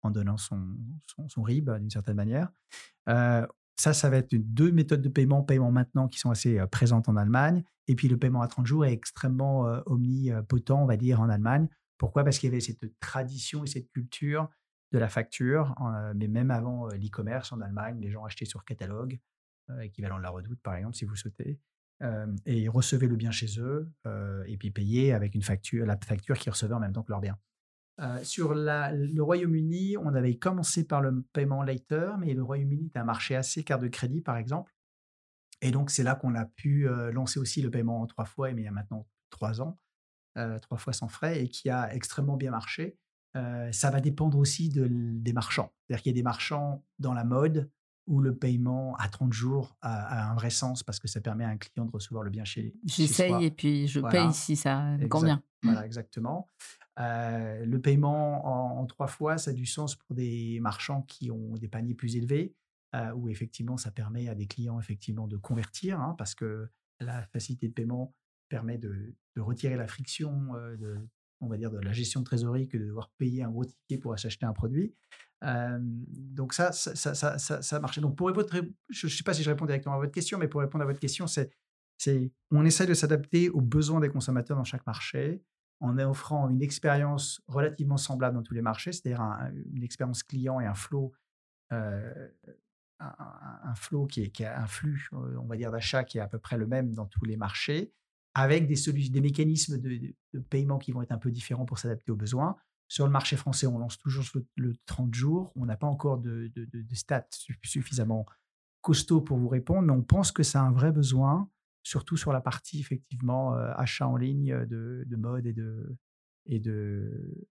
[0.02, 0.76] en donnant son,
[1.28, 2.50] son, RIB d'une certaine manière.
[3.06, 7.16] ça, ça va être deux méthodes de paiement, paiement maintenant, qui sont assez présentes en
[7.16, 7.64] Allemagne.
[7.88, 11.68] Et puis le paiement à 30 jours est extrêmement omnipotent, on va dire, en Allemagne.
[11.96, 12.22] Pourquoi?
[12.22, 14.48] Parce qu'il y avait cette tradition et cette culture
[14.92, 15.74] de la facture,
[16.14, 19.18] mais même avant l'e-commerce en Allemagne, les gens achetaient sur catalogue.
[19.70, 21.60] Euh, équivalent de la redoute par exemple, si vous souhaitez.
[22.46, 23.92] et ils recevaient le bien chez eux
[24.46, 27.20] et puis payaient avec une facture, la facture qu'ils recevaient en même temps que leur
[27.20, 27.36] bien.
[28.22, 33.04] sur le Royaume-Uni, on avait commencé par le paiement later, mais le Royaume-Uni est un
[33.04, 34.72] marché assez carte de crédit, par exemple.
[35.60, 38.62] Et donc, c'est là qu'on a pu lancer aussi le paiement en trois fois, mais
[38.62, 39.80] il y a maintenant trois ans,
[40.62, 42.96] trois fois sans frais, et qui a extrêmement bien marché.
[43.34, 45.74] ça va dépendre aussi de, des marchands.
[45.82, 47.68] C'est-à-dire qu'il y a des marchands dans la mode
[48.08, 51.48] où le paiement à 30 jours a, un vrai sens parce que ça permet à
[51.48, 55.42] un client de recevoir le bien chez J'essaye et puis je paye si ça convient.
[55.62, 56.48] Voilà, exactement.
[56.98, 61.54] Euh, le paiement en, trois fois, ça a du sens pour des marchands qui ont
[61.56, 62.54] des paniers plus élevés.
[63.14, 66.68] où effectivement ça permet à des clients effectivement de convertir, hein, parce que
[67.00, 68.14] la facilité de paiement
[68.48, 70.98] permet de, retirer la friction de,
[71.40, 73.98] on va dire, de la gestion de trésorerie que de devoir payer un gros ticket
[73.98, 74.94] pour acheter un produit.
[75.42, 78.00] Donc ça ça, ça, ça, marchait.
[78.00, 78.48] Donc pour répondre,
[78.88, 80.86] je ne sais pas si je réponds directement à votre question, mais pour répondre à
[80.86, 81.50] votre question, c'est
[82.50, 85.42] on essaie de s'adapter aux besoins des consommateurs dans chaque marché
[85.80, 89.22] en offrant une expérience relativement semblable dans tous les marchés, c'est-à-dire
[89.72, 91.12] une expérience client et un flow,
[91.70, 96.28] un, flow qui est, qui a un flux, on va dire, d'achat qui est à
[96.28, 97.92] peu près le même dans tous les marchés,
[98.34, 100.14] avec des, des mécanismes de,
[100.50, 102.56] paiement qui vont être un peu différents pour s'adapter aux besoins.
[102.88, 104.24] Sur le marché français, on lance toujours
[104.56, 105.52] le, 30 jours.
[105.56, 106.50] On n'a pas encore de,
[106.92, 107.28] stats
[107.62, 108.24] suffisamment
[108.80, 111.50] costauds pour vous répondre, mais on pense que c'est un vrai besoin
[111.82, 115.96] surtout sur la partie effectivement achat en ligne de, mode et de,
[116.46, 117.46] et de,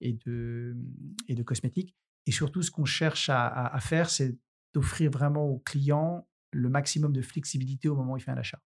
[0.00, 0.76] et de,
[1.28, 1.96] et de cosmétiques.
[2.26, 4.36] Et surtout, ce qu'on cherche à, faire, c'est
[4.74, 8.60] d'offrir vraiment au client le maximum de flexibilité au moment où il fait un achat.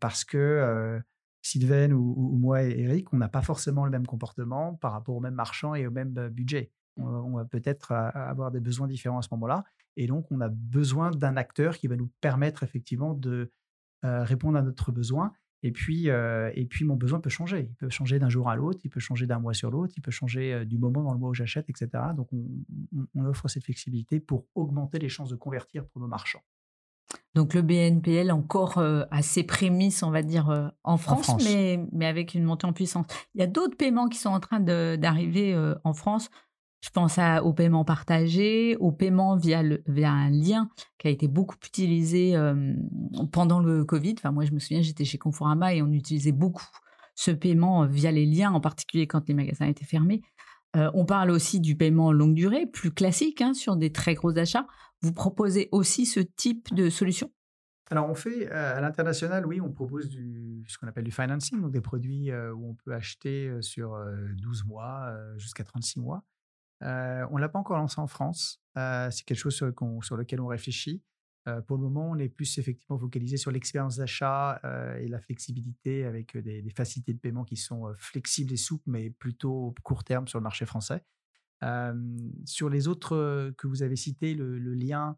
[0.00, 1.00] parce que
[1.42, 5.20] Sylvain ou, moi et Eric, on n'a pas forcément le même comportement par rapport au
[5.20, 6.70] même marchand et au même budget.
[6.96, 9.64] on va peut-être avoir des besoins différents à ce moment-là.
[9.96, 13.50] Et donc, on a besoin d'un acteur qui va nous permettre effectivement de,
[14.04, 15.32] euh, répondre à notre besoin.
[15.62, 17.66] Et puis, euh, et puis, mon besoin peut changer.
[17.68, 20.00] Il peut changer d'un jour à l'autre, il peut changer d'un mois sur l'autre, il
[20.00, 21.88] peut changer euh, du moment dans le mois où j'achète, etc.
[22.16, 26.42] Donc, on, offre cette flexibilité pour augmenter les chances de convertir pour nos marchands.
[27.34, 32.34] Donc, le BNPL encore à ses prémices, on va dire, en France, Mais, mais avec
[32.34, 33.06] une montée en puissance.
[33.34, 36.28] Il y a d'autres paiements qui sont en train d'arriver en France.
[36.82, 41.10] Je pense à, au paiement partagé, au paiement via, le, via un lien qui a
[41.10, 42.34] été beaucoup utilisé
[43.30, 44.14] pendant le Covid.
[44.18, 46.66] Enfin, moi, je me souviens, j'étais chez Conforama et on utilisait beaucoup
[47.14, 50.22] ce paiement via les liens, en particulier quand les magasins étaient fermés.
[50.74, 54.66] On parle aussi du paiement longue durée, plus classique, hein, sur des très gros achats.
[55.02, 57.32] Vous proposez aussi ce type de solution?
[57.90, 60.10] Alors, on fait à l'international, oui, on propose
[60.68, 63.98] ce qu'on appelle du financing, donc des produits où on peut acheter sur
[64.36, 66.22] 12 mois jusqu'à 36 mois.
[66.82, 68.60] Euh, on ne l'a pas encore lancé en France.
[68.76, 71.02] Euh, c'est quelque chose sur, lequel on réfléchit.
[71.66, 74.60] Pour le moment, on est plus effectivement focalisé sur l'expérience d'achat
[75.00, 79.74] et la flexibilité avec des, facilités de paiement qui sont flexibles et souples, mais plutôt
[79.82, 81.02] court terme sur le marché français.
[82.44, 85.16] sur les autres que vous avez cités, le, lien,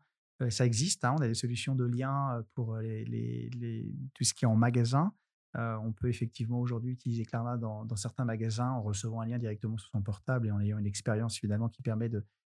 [0.49, 1.05] ça existe.
[1.05, 1.17] Hein.
[1.19, 2.79] on a des solutions de lien pour
[4.15, 5.13] tout ce qui est en magasin.
[5.55, 9.91] On peut effectivement aujourd'hui utiliser Klarna dans, certains magasins en recevant un lien directement sur
[9.91, 12.11] son portable et en ayant une expérience finalement qui permet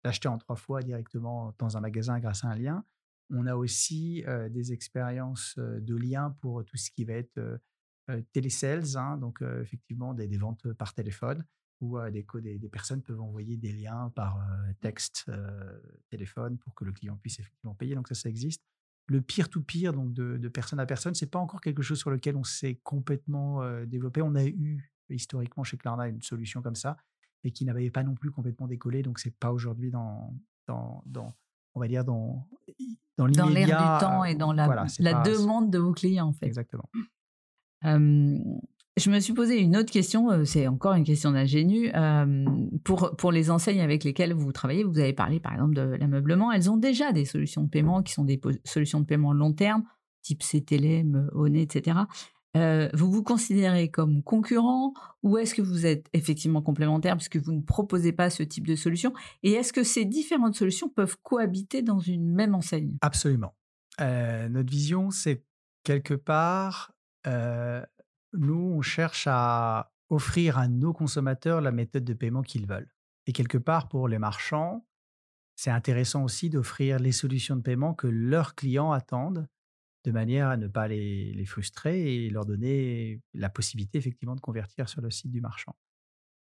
[0.04, 2.84] d'acheter en trois fois directement dans un magasin grâce à un lien.
[3.30, 7.40] On a aussi euh, des expériences euh, de lien pour tout ce qui va être
[8.32, 11.44] télésales, hein, donc effectivement des, ventes par téléphone
[11.80, 14.38] où des, des, personnes peuvent envoyer des liens par
[14.80, 15.28] texte,
[16.08, 17.96] téléphone pour que le client puisse effectivement payer.
[17.96, 18.62] Donc ça, ça existe
[19.08, 22.44] le peer-to-peer, donc de, personne à personne, c'est pas encore quelque chose sur lequel on
[22.44, 24.22] s'est complètement développé.
[24.22, 26.96] On a eu historiquement chez Klarna une solution comme ça,
[27.44, 29.02] mais qui n'avait pas non plus complètement décollé.
[29.02, 30.32] Donc c'est pas aujourd'hui dans,
[30.66, 31.36] dans,
[31.76, 32.48] on va dire dans
[33.16, 36.46] dans Dans l'air du temps et dans la, la demande de vos clients en fait.
[36.46, 36.88] Exactement
[38.96, 41.90] je me suis posé une autre question, euh, c'est encore une question d'ingénu.
[41.94, 42.44] Euh,
[42.82, 46.50] pour, pour les enseignes avec lesquelles vous travaillez, vous avez parlé par exemple de l'ameublement,
[46.50, 49.84] elles ont déjà des solutions de paiement qui sont des solutions de paiement long terme,
[50.22, 51.98] type CTLM, ONE, etc.
[52.56, 54.92] Euh, vous vous considérez comme concurrent
[55.22, 58.74] ou est-ce que vous êtes effectivement complémentaire puisque vous ne proposez pas ce type de
[58.74, 59.12] solution?
[59.42, 62.96] Et est-ce que ces différentes solutions peuvent cohabiter dans une même enseigne?
[63.02, 63.54] Absolument.
[64.00, 65.44] notre vision, c'est
[65.84, 66.92] quelque part
[68.36, 72.92] nous, on cherche à offrir à nos consommateurs la méthode de paiement qu'ils veulent.
[73.26, 74.86] Et quelque part, pour les marchands,
[75.56, 79.48] c'est intéressant aussi d'offrir les solutions de paiement que leurs clients attendent,
[80.06, 84.88] de manière à ne pas les, frustrer et leur donner la possibilité effectivement de convertir
[84.88, 85.76] sur le site du marchand.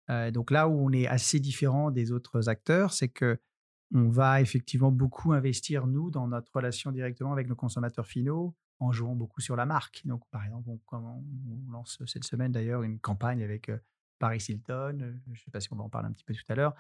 [0.10, 3.40] Euh, donc là où on est assez différent des autres acteurs, c'est que
[3.96, 8.92] on va effectivement beaucoup investir, nous, dans notre relation directement avec nos consommateurs finaux, en
[8.92, 10.02] jouant beaucoup sur la marque.
[10.06, 11.24] Donc, par exemple, on,
[11.72, 13.72] lance cette semaine d'ailleurs une campagne avec
[14.18, 14.98] Paris Hilton.
[15.28, 16.74] Je ne sais pas si on va en parler un petit peu tout à l'heure.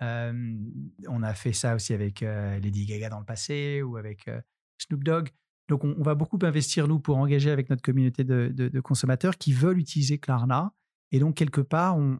[0.00, 4.30] on a fait ça aussi avec Lady Gaga dans le passé ou avec
[4.78, 5.30] Snoop Dogg.
[5.70, 9.78] Donc, on, va beaucoup investir, nous, pour engager avec notre communauté de, consommateurs qui veulent
[9.78, 10.74] utiliser Klarna.
[11.12, 12.18] Et donc, quelque part, on,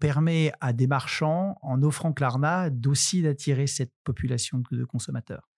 [0.00, 5.48] permet à des marchands, en offrant Klarna, d'aussi d'attirer cette population de consommateurs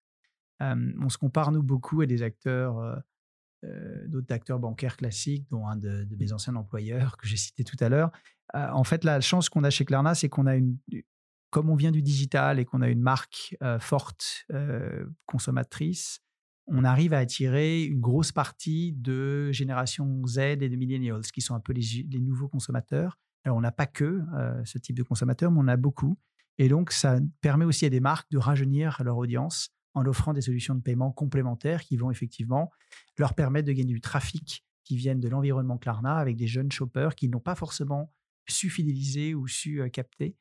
[0.61, 3.03] on se compare, nous, beaucoup à des acteurs,
[4.07, 7.89] d'autres acteurs bancaires classiques, dont un de, mes anciens employeurs que j'ai cité tout à
[7.89, 8.11] l'heure.
[8.55, 10.77] en fait, la chance qu'on a chez Klarna, c'est qu'on a une,
[11.51, 14.47] comme on vient du digital et qu'on a une marque forte
[15.27, 16.21] consommatrice,
[16.71, 21.55] on arrive à attirer une grosse partie de génération Z et de millennials, qui sont
[21.55, 23.19] un peu les, nouveaux consommateurs.
[23.45, 24.23] Alors, on n'a pas que
[24.65, 26.17] ce type de consommateurs, mais on a beaucoup.
[26.59, 30.43] Et donc, ça permet aussi à des marques de rajeunir leur audience en offrant des
[30.43, 32.71] solutions de paiement complémentaires qui vont effectivement
[33.19, 37.15] leur permettre de gagner du trafic qui viennent de l'environnement Klarna avec des jeunes shoppers
[37.15, 38.13] qui n'ont pas forcément
[38.49, 40.37] su fidéliser ou su capter.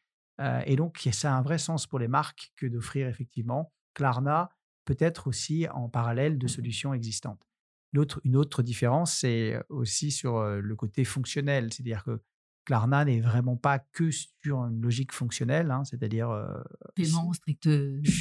[0.66, 4.50] et donc, ça a un vrai sens pour les marques que d'offrir effectivement Klarna
[4.90, 7.46] peut-être aussi en parallèle de solutions existantes.
[7.94, 12.20] une autre différence, c'est aussi sur le côté fonctionnel, c'est-à-dire que
[12.66, 16.32] Klarna n'est vraiment pas que sur une logique fonctionnelle, hein, c'est-à-dire.
[16.32, 16.48] Euh,
[16.96, 18.12] Paiement strict, je,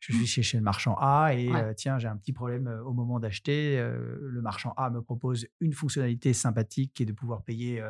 [0.00, 3.76] suis chez, le marchand A et tiens, j'ai un petit problème au moment d'acheter.
[3.78, 7.80] le marchand A me propose une fonctionnalité sympathique qui est de pouvoir payer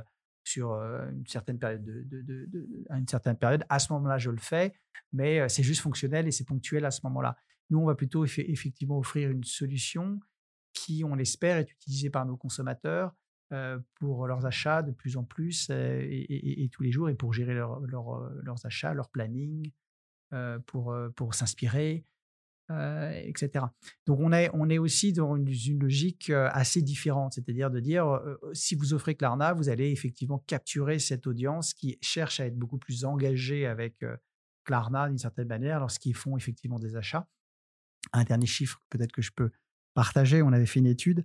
[0.45, 1.83] sur une certaine période.
[1.83, 3.65] De, à une certaine période.
[3.71, 4.75] À ce moment-là, je le fais,
[5.15, 7.39] mais c'est juste fonctionnel et c'est ponctuel à ce moment-là.
[7.73, 10.21] Nous, on va plutôt effectivement offrir une solution
[10.75, 13.15] qui, on l'espère, est utilisée par nos consommateurs
[13.95, 18.67] pour leurs achats de plus en plus et, tous les jours et pour gérer leurs
[18.67, 19.73] achats, leur planning,
[20.67, 20.95] pour,
[21.33, 22.05] s'inspirer,
[22.69, 23.65] etc.
[24.05, 28.21] Donc on est, aussi dans une, logique assez différente, c'est-à-dire de dire
[28.53, 32.79] si vous offrez Klarna, vous allez effectivement capturer cette audience qui cherche à être beaucoup
[32.79, 34.05] plus engagée avec
[34.65, 37.27] Klarna d'une certaine manière lorsqu'ils font effectivement des achats.
[38.13, 39.51] Un dernier chiffre peut-être que je peux
[39.95, 41.25] partager, on avait fait une étude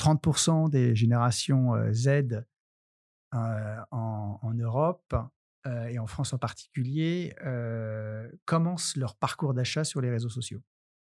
[0.00, 2.44] 30% des générations Z
[3.32, 5.14] en, Europe
[5.88, 7.34] et en France en particulier
[8.44, 10.62] commencent leur parcours d'achat sur les réseaux sociaux.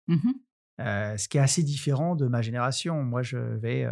[0.08, 0.32] Mmh
[0.78, 3.02] ce qui est assez différent de ma génération.
[3.02, 3.88] Moi, je vais,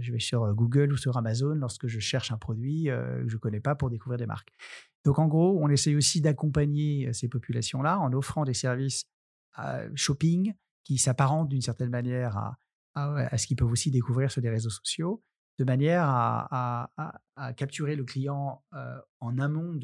[0.00, 3.38] je vais sur Google ou sur Amazon lorsque je cherche un produit que je ne
[3.38, 4.50] connais pas pour découvrir des marques.
[5.04, 9.04] Donc, en gros, on essaye aussi d'accompagner ces populations-là en offrant des services
[9.94, 12.56] shopping qui s'apparentent d'une certaine manière
[12.94, 15.22] à, ce qu'ils peuvent aussi découvrir sur les réseaux sociaux,
[15.58, 16.90] de manière à,
[17.56, 18.62] capturer le client
[19.20, 19.78] en amont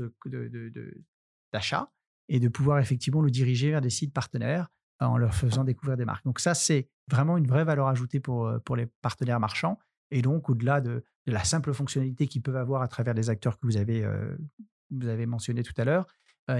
[1.52, 1.90] d'achat
[2.28, 4.68] de, et de pouvoir effectivement le diriger vers des sites partenaires
[5.00, 6.24] en leur faisant découvrir des marques.
[6.24, 9.78] Donc ça, c'est vraiment une vraie valeur ajoutée pour, les partenaires marchands.
[10.10, 13.66] Et donc, au-delà de, la simple fonctionnalité qu'ils peuvent avoir à travers les acteurs que
[13.66, 16.06] vous avez mentionnés tout à l'heure,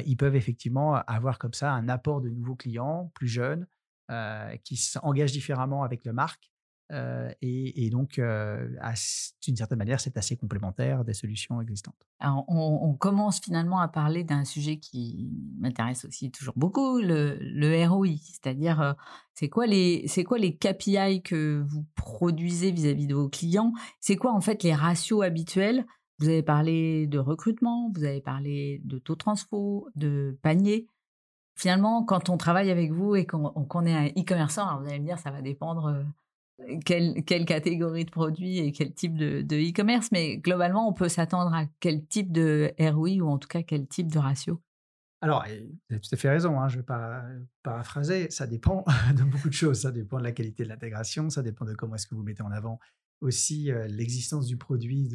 [0.07, 3.67] ils peuvent effectivement avoir comme ça un apport de nouveaux clients plus jeunes
[4.65, 6.51] qui s'engagent différemment avec la marque.
[7.43, 11.95] Et, donc, d'une certaine manière, c'est assez complémentaire des solutions existantes.
[12.19, 18.17] Alors, on, commence finalement à parler d'un sujet qui m'intéresse aussi toujours beaucoup, le, ROI,
[18.23, 18.97] c'est-à-dire
[19.35, 23.73] c'est quoi les c'est quoi les KPI que vous produisez vis-à-vis de vos clients?
[24.01, 25.87] C'est quoi en fait les ratios habituels
[26.21, 30.87] Vous avez parlé de recrutement, vous avez parlé de taux transfo, de panier.
[31.57, 35.19] Finalement, quand on travaille avec vous et qu'on est un e-commerçant, vous allez me dire,
[35.19, 40.87] ça va dépendre euh, quelle, catégorie de produits et quel type de e-commerce, mais globalement,
[40.87, 44.19] on peut s'attendre à quel type de ROI ou en tout cas quel type de
[44.19, 44.61] ratio?
[45.23, 47.23] Alors, vous avez tout à fait raison, hein, je vais pas
[47.63, 51.43] paraphraser, ça dépend de beaucoup de choses, ça dépend de la qualité de l'intégration, ça
[51.43, 52.79] dépend de comment est-ce que vous mettez en avant
[53.21, 55.15] aussi euh, l'existence du produit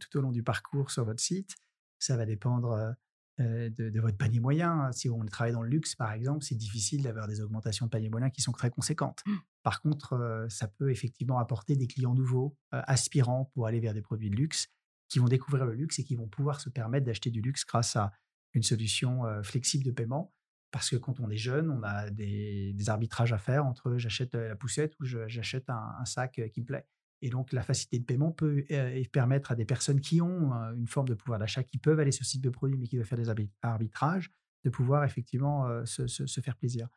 [0.00, 1.56] tout au long du parcours sur votre site,
[1.98, 2.94] ça va dépendre
[3.40, 4.90] euh, de, votre panier moyen.
[4.92, 8.08] Si on travaille dans le luxe, par exemple, c'est difficile d'avoir des augmentations de panier
[8.08, 9.22] moyen qui sont très conséquentes.
[9.26, 9.36] Mmh.
[9.62, 14.02] Par contre, euh, ça peut effectivement apporter des clients nouveaux, aspirants pour aller vers des
[14.02, 14.68] produits de luxe,
[15.08, 17.96] qui vont découvrir le luxe et qui vont pouvoir se permettre d'acheter du luxe grâce
[17.96, 18.12] à
[18.54, 20.34] une solution flexible de paiement.
[20.70, 24.54] Parce que quand on est jeune, on a des, arbitrages à faire entre j'achète la
[24.54, 26.86] poussette ou j'achète un, sac qui me plaît.
[27.20, 30.74] Et donc, la facilité de paiement peut euh, permettre à des personnes qui ont euh,
[30.74, 32.96] une forme de pouvoir d'achat, qui peuvent aller sur ce site de produit, mais qui
[32.96, 33.28] doivent faire des
[33.62, 34.30] arbitrages,
[34.64, 36.88] de pouvoir effectivement euh, se, faire plaisir.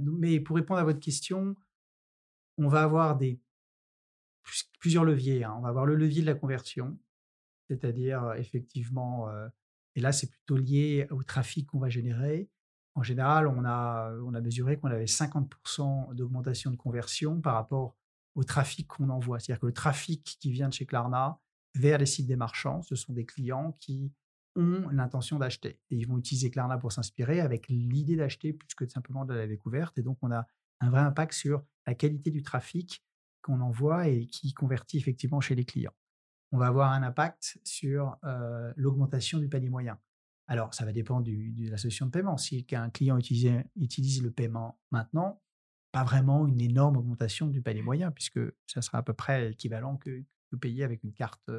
[0.00, 1.56] mais pour répondre à votre question,
[2.58, 3.40] on va avoir des,
[4.78, 5.44] plusieurs leviers.
[5.44, 5.54] Hein.
[5.58, 6.98] On va avoir le levier de la conversion,
[7.68, 9.28] c'est-à-dire effectivement,
[9.94, 12.50] et là c'est plutôt lié au trafic qu'on va générer.
[12.94, 17.96] En général, on a, on a mesuré qu'on avait 50% d'augmentation de conversion par rapport
[18.34, 19.38] au trafic qu'on envoie.
[19.38, 21.38] C'est-à-dire que le trafic qui vient de chez Klarna
[21.74, 24.12] vers les sites des marchands, ce sont des clients qui
[24.56, 25.80] ont l'intention d'acheter.
[25.90, 29.46] Et ils vont utiliser Klarna pour s'inspirer avec l'idée d'acheter plus que simplement de la
[29.46, 29.96] découverte.
[29.98, 30.46] Et donc, on a
[30.80, 33.04] un vrai impact sur la qualité du trafic
[33.40, 35.94] qu'on envoie et qui convertit effectivement chez les clients.
[36.52, 39.98] On va avoir un impact sur euh, l'augmentation du panier moyen.
[40.46, 42.36] Alors, ça va dépendre de la solution de paiement.
[42.36, 45.41] Si un client utilise le paiement maintenant,
[45.92, 49.96] pas vraiment une énorme augmentation du panier moyen, puisque ça sera à peu près équivalent
[49.96, 51.50] que, que payer avec une carte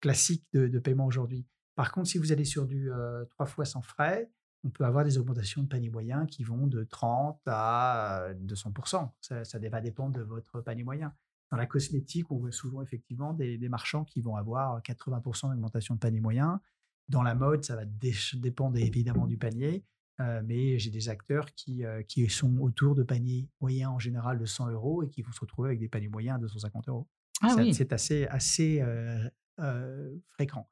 [0.00, 1.46] classique de, paiement aujourd'hui.
[1.76, 2.90] Par contre, si vous allez sur du
[3.30, 4.30] 3 fois sans frais,
[4.64, 9.10] on peut avoir des augmentations de panier moyen qui vont de 30 à 200%.
[9.20, 11.14] Ça, ça va dépendre de votre panier moyen.
[11.50, 16.00] Dans la cosmétique, on voit souvent effectivement des, marchands qui vont avoir 80% d'augmentation de
[16.00, 16.60] panier moyen.
[17.08, 19.84] Dans la mode, ça va dépendre évidemment du panier,
[20.20, 24.38] euh, mais j'ai des acteurs qui, euh, qui sont autour de paniers moyens en général
[24.38, 27.08] de 100 euros et qui vont se retrouver avec des paniers moyens à 250 euros.
[27.42, 30.70] Ah c'est assez, assez euh, fréquent.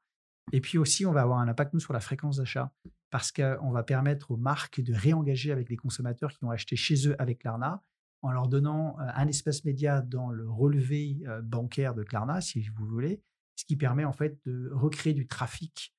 [0.53, 2.73] Et puis aussi, on va avoir un impact, nous, sur la fréquence d'achat,
[3.09, 7.07] parce qu'on va permettre aux marques de réengager avec les consommateurs qui ont acheté chez
[7.07, 7.83] eux avec Klarna,
[8.21, 13.21] en leur donnant un espace média dans le relevé bancaire de Klarna, si vous voulez,
[13.55, 15.93] ce qui permet en fait de recréer du trafic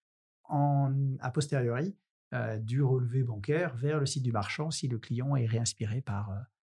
[0.45, 1.95] en, a posteriori
[2.63, 6.33] du relevé bancaire vers le site du marchand si le client est réinspiré par,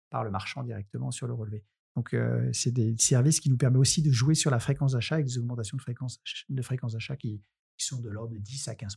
[0.09, 1.65] par le marchand directement sur le relevé.
[1.97, 2.17] Donc,
[2.53, 5.39] c'est des services qui nous permettent aussi de jouer sur la fréquence d'achat avec des
[5.39, 7.43] augmentations de fréquence, de fréquence d'achat qui,
[7.85, 8.97] sont de l'ordre de 10 à 15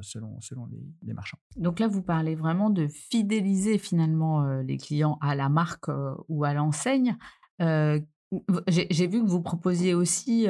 [0.00, 0.66] selon, selon
[1.02, 1.38] les, marchands.
[1.56, 5.90] Donc là, vous parlez vraiment de fidéliser finalement les clients à la marque
[6.28, 7.16] ou à l'enseigne.
[7.58, 10.46] J'ai vu que vous proposiez aussi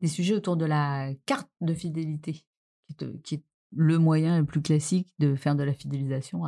[0.00, 2.44] des sujets autour de la carte de fidélité,
[3.24, 6.42] qui est, le moyen le plus classique de faire de la fidélisation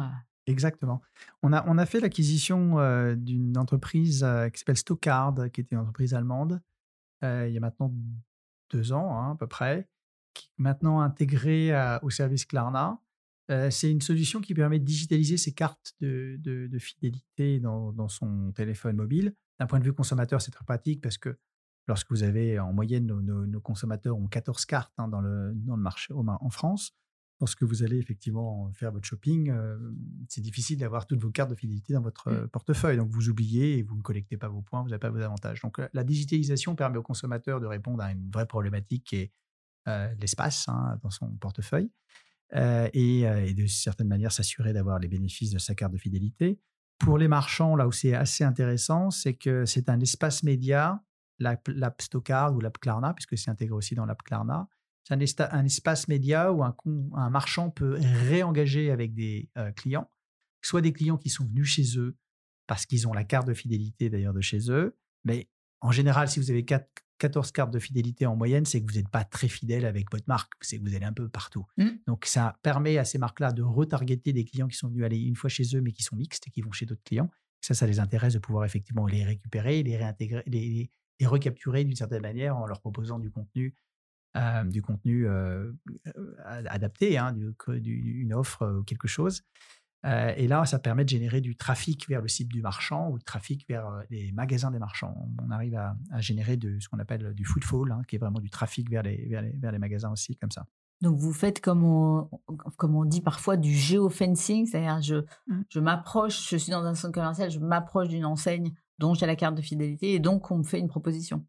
[0.47, 1.01] Exactement.
[1.43, 2.77] On a, on a fait l'acquisition
[3.15, 6.61] d'une entreprise qui s'appelle Stockard, qui était une entreprise allemande,
[7.23, 7.93] il y a maintenant
[8.71, 9.89] deux ans hein, à peu près,
[10.35, 13.01] qui est maintenant intégrée au service Klarna.
[13.71, 18.53] c'est une solution qui permet de digitaliser ses cartes de, de, fidélité dans, dans, son
[18.53, 19.35] téléphone mobile.
[19.59, 21.37] D'un point de vue consommateur, c'est très pratique parce que
[21.87, 25.83] lorsque vous avez en moyenne, nos, consommateurs ont 14 cartes hein, dans, le, dans le
[25.83, 26.97] marché en France
[27.41, 29.79] lorsque vous allez effectivement faire votre shopping, euh,
[30.29, 32.49] c'est difficile d'avoir toutes vos cartes de fidélité dans votre mmh.
[32.49, 32.97] portefeuille.
[32.97, 35.63] Donc vous oubliez et vous ne collectez pas vos points, vous n'avez pas vos avantages.
[35.63, 39.33] Donc la digitalisation permet au consommateur de répondre à une vraie problématique qui est
[39.89, 41.91] euh, l'espace hein, dans son portefeuille
[42.55, 46.61] euh, et, de certaine manière s'assurer d'avoir les bénéfices de sa carte de fidélité.
[46.99, 51.03] Pour les marchands, là où c'est assez intéressant, c'est que c'est un espace média,
[51.39, 54.69] l'app Stockard ou l'app Klarna, puisque c'est intégré aussi dans l'app Klarna,
[55.05, 56.75] c'est un, espace média où un,
[57.15, 60.11] un, marchand peut réengager avec des euh, clients,
[60.63, 62.17] soit des clients qui sont venus chez eux
[62.67, 64.97] parce qu'ils ont la carte de fidélité d'ailleurs de chez eux.
[65.25, 65.49] Mais
[65.81, 69.09] en général, si vous avez 14 cartes de fidélité en moyenne, c'est que vous n'êtes
[69.09, 71.67] pas très fidèle avec votre marque, c'est que vous allez un peu partout.
[71.79, 71.89] Mmh.
[72.07, 75.37] Donc ça permet à ces marques-là de retargeter des clients qui sont venus aller une
[75.37, 77.31] fois chez eux mais qui sont mixtes et qui vont chez d'autres clients.
[77.61, 81.97] Ça, ça les intéresse de pouvoir effectivement les récupérer, les réintégrer, les, les recapturer d'une
[81.97, 83.75] certaine manière en leur proposant du contenu
[84.67, 85.27] du contenu
[86.45, 87.35] adapté, hein,
[87.85, 89.43] une offre ou quelque chose.
[90.05, 93.25] et là, ça permet de générer du trafic vers le site du marchand ou du
[93.25, 95.15] trafic vers les magasins des marchands.
[95.43, 98.51] On arrive à, générer de, ce qu'on appelle du footfall, hein, qui est vraiment du
[98.51, 100.67] trafic vers les, vers les, vers les magasins aussi, comme ça.
[101.01, 102.29] Donc vous faites comme on,
[102.77, 105.17] comme on dit parfois du géofencing, c'est-à-dire je,
[105.47, 105.63] mmh.
[105.71, 109.37] je m'approche, je suis dans un centre commercial, je m'approche d'une enseigne dont j'ai la
[109.37, 111.47] carte de fidélité et donc on me fait une proposition.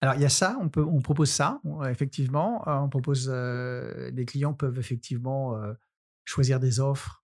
[0.00, 2.66] Alors, il y a ça, on, propose ça, effectivement.
[2.68, 5.74] Euh, on propose, euh, les clients peuvent effectivement euh,
[6.24, 7.24] choisir des offres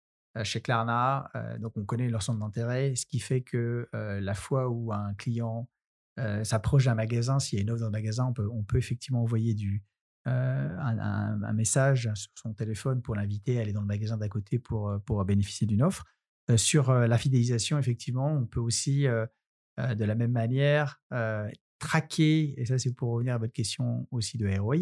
[0.43, 1.31] chez Klarna.
[1.59, 5.67] donc, on connaît leur centre d'intérêt, ce qui fait que la fois où un client
[6.43, 8.77] s'approche d'un magasin, s'il y a une offre dans le magasin, on peut, on peut
[8.77, 9.83] effectivement envoyer du,
[10.25, 15.01] un, message sur son téléphone pour l'inviter à aller dans le magasin d'à côté pour,
[15.07, 16.05] pour bénéficier d'une offre.
[16.55, 21.01] sur la fidélisation, effectivement, on peut aussi, de la même manière,
[21.79, 24.77] traquer, et ça c'est pour revenir à votre question aussi de ROI,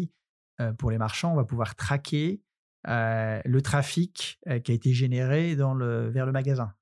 [0.60, 2.42] euh, pour les marchands, on va pouvoir traquer
[2.88, 6.72] euh, le trafic euh, qui a été généré dans le, vers le magasin.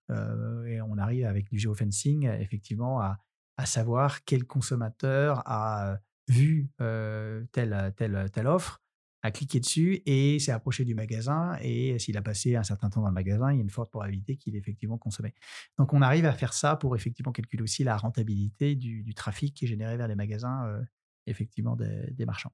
[0.66, 3.18] et on arrive avec du geofencing effectivement à,
[3.56, 5.98] à savoir quel consommateur a
[6.28, 8.83] vu telle, telle, telle offre
[9.24, 11.56] a cliqué dessus et s'est approché du magasin.
[11.62, 13.90] Et s'il a passé un certain temps dans le magasin, il y a une forte
[13.90, 15.34] probabilité qu'il ait effectivement consommé.
[15.78, 19.64] Donc, on arrive à faire ça pour effectivement calculer aussi la rentabilité du, trafic qui
[19.64, 20.82] est généré vers les magasins, euh,
[21.26, 22.52] effectivement, des, marchands.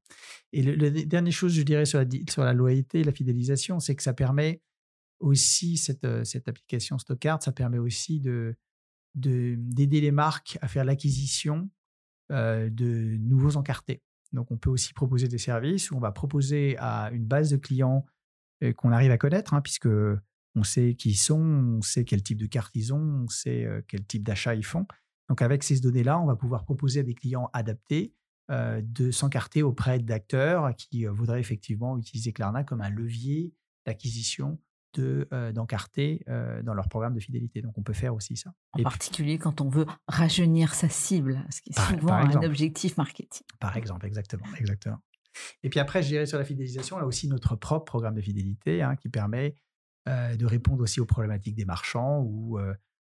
[0.53, 4.03] Et le, dernière chose, je dirais, sur la, la loyauté et la fidélisation, c'est que
[4.05, 4.63] ça permet
[5.19, 8.57] aussi, cette, euh, application Stockard, ça permet aussi de
[9.17, 11.69] d'aider les marques à faire l'acquisition
[12.31, 14.05] euh, de nouveaux encartés.
[14.33, 17.57] Donc, on peut aussi proposer des services où on va proposer à une base de
[17.57, 18.07] clients
[18.63, 19.89] euh, qu'on arrive à connaître, hein, puisque
[20.55, 23.65] on sait qui ils sont, on sait quel type de carte ils ont, on sait
[23.65, 24.87] euh, quel type d'achat ils font.
[25.29, 28.15] Donc, avec ces données-là, on va pouvoir proposer à des clients adaptés
[28.51, 33.53] euh, de s'encarter auprès d'acteurs qui voudraient effectivement utiliser Klarna comme un levier
[33.87, 34.59] d'acquisition
[34.95, 36.25] de d'encarter
[36.63, 37.63] dans leur programme de fidélité.
[37.63, 38.53] Donc on peut faire aussi ça.
[38.73, 43.47] En particulier quand on veut rajeunir sa cible, ce qui est souvent un objectif marketing.
[43.59, 44.99] Par exemple, exactement, exactement.
[45.63, 48.21] Et puis après, je dirais sur la fidélisation, on a aussi notre propre programme de
[48.21, 49.55] fidélité hein, qui permet
[50.07, 52.59] de répondre aussi aux problématiques des marchands où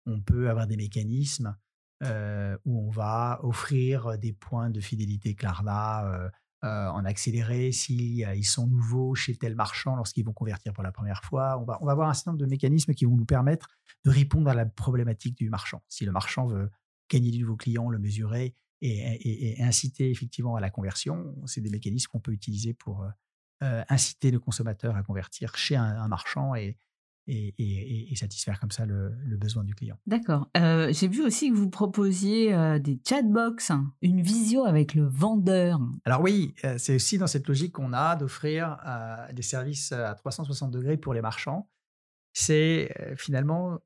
[0.06, 1.56] on peut avoir des mécanismes
[2.04, 6.30] où on va offrir des points de fidélité Klarna
[6.64, 11.60] en accéléré s'ils sont nouveaux chez tel marchand lorsqu'ils vont convertir pour la première fois.
[11.60, 13.68] On va, on va avoir un certain nombre de mécanismes qui vont nous permettre
[14.06, 15.82] de répondre à la problématique du marchand.
[15.88, 16.70] Si le marchand veut
[17.10, 22.10] gagner du nouveau client, le mesurer et, inciter effectivement à la conversion, c'est des mécanismes
[22.12, 23.06] qu'on peut utiliser pour
[23.62, 26.78] inciter le consommateur à convertir chez un marchand et,
[27.32, 29.98] et, satisfaire comme ça le, besoin du client.
[30.06, 30.50] D'accord.
[30.58, 35.06] Euh, j'ai vu aussi que vous proposiez euh, des chatbox, hein, une visio avec le
[35.06, 35.80] vendeur.
[36.06, 38.78] Alors oui, euh, c'est aussi dans cette logique qu'on a d'offrir
[39.34, 41.70] des services à 360 degrés pour les marchands.
[42.34, 43.80] C'est finalement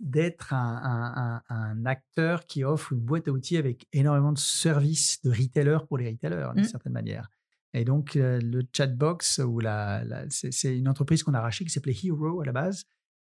[0.00, 1.42] d'être un,
[1.86, 6.10] acteur qui offre une boîte à outils avec énormément de services de retailers pour les
[6.10, 6.68] retailers, d'une mmh.
[6.68, 7.30] certaine manière.
[7.74, 11.96] Et donc, euh, le chatbox, ou la, c'est une entreprise qu'on a rachetée qui s'appelait
[12.04, 12.84] Hero à la base,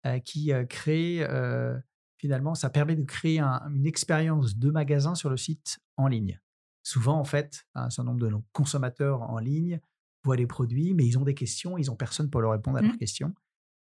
[0.06, 1.26] euh, qui euh, crée,
[2.18, 6.38] finalement, ça permet de créer une expérience de magasin sur le site en ligne.
[6.82, 9.80] Souvent, en fait, un certain nombre de nos consommateurs en ligne
[10.22, 12.82] voient les produits, mais ils ont des questions, ils n'ont personne pour leur répondre à
[12.82, 12.98] leurs mmh.
[12.98, 13.34] questions.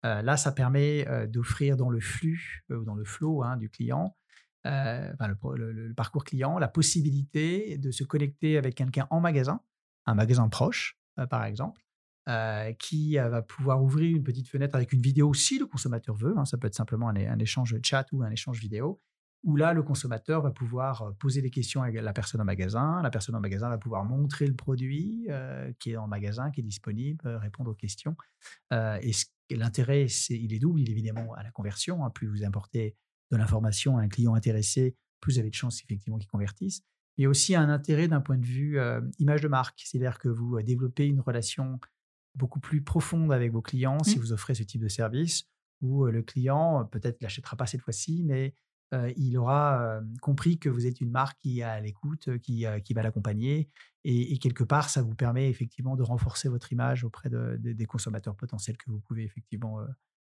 [0.04, 4.16] là, ça permet d'offrir dans le flux, ou dans le flow hein, du client,
[4.64, 9.60] le, parcours client, la possibilité de se connecter avec quelqu'un en magasin
[10.06, 11.82] un magasin proche, euh, par exemple,
[12.30, 16.16] euh, qui euh, va pouvoir ouvrir une petite fenêtre avec une vidéo si le consommateur
[16.16, 16.38] veut.
[16.38, 19.02] Hein, ça peut être simplement un, un, échange chat ou un échange vidéo,
[19.44, 23.02] où là, le consommateur va pouvoir poser des questions à la personne en magasin.
[23.02, 25.28] La personne en magasin va pouvoir montrer le produit
[25.80, 28.16] qui est le magasin, qui est disponible, répondre aux questions.
[28.70, 29.12] et
[29.50, 30.88] l'intérêt, il est double.
[30.88, 32.06] Évidemment à la conversion.
[32.06, 32.12] Hein.
[32.12, 32.96] plus vous importez
[33.32, 36.84] de l'information à un client intéressé, plus vous avez de chances effectivement qu'il convertisse
[37.22, 38.80] mais aussi un intérêt d'un point de vue
[39.20, 39.84] image de marque.
[39.86, 41.80] C'est-à-dire que vous développez une relation
[42.34, 44.22] beaucoup plus profonde avec vos clients si mmh.
[44.22, 45.44] vous offrez ce type de service,
[45.82, 48.56] où le client peut-être l'achètera pas cette fois-ci, mais
[49.18, 53.04] il aura compris que vous êtes une marque qui est à l'écoute, qui, qui va
[53.04, 53.70] l'accompagner,
[54.04, 58.78] et, quelque part, ça vous permet effectivement de renforcer votre image auprès des consommateurs potentiels
[58.78, 59.78] que vous pouvez effectivement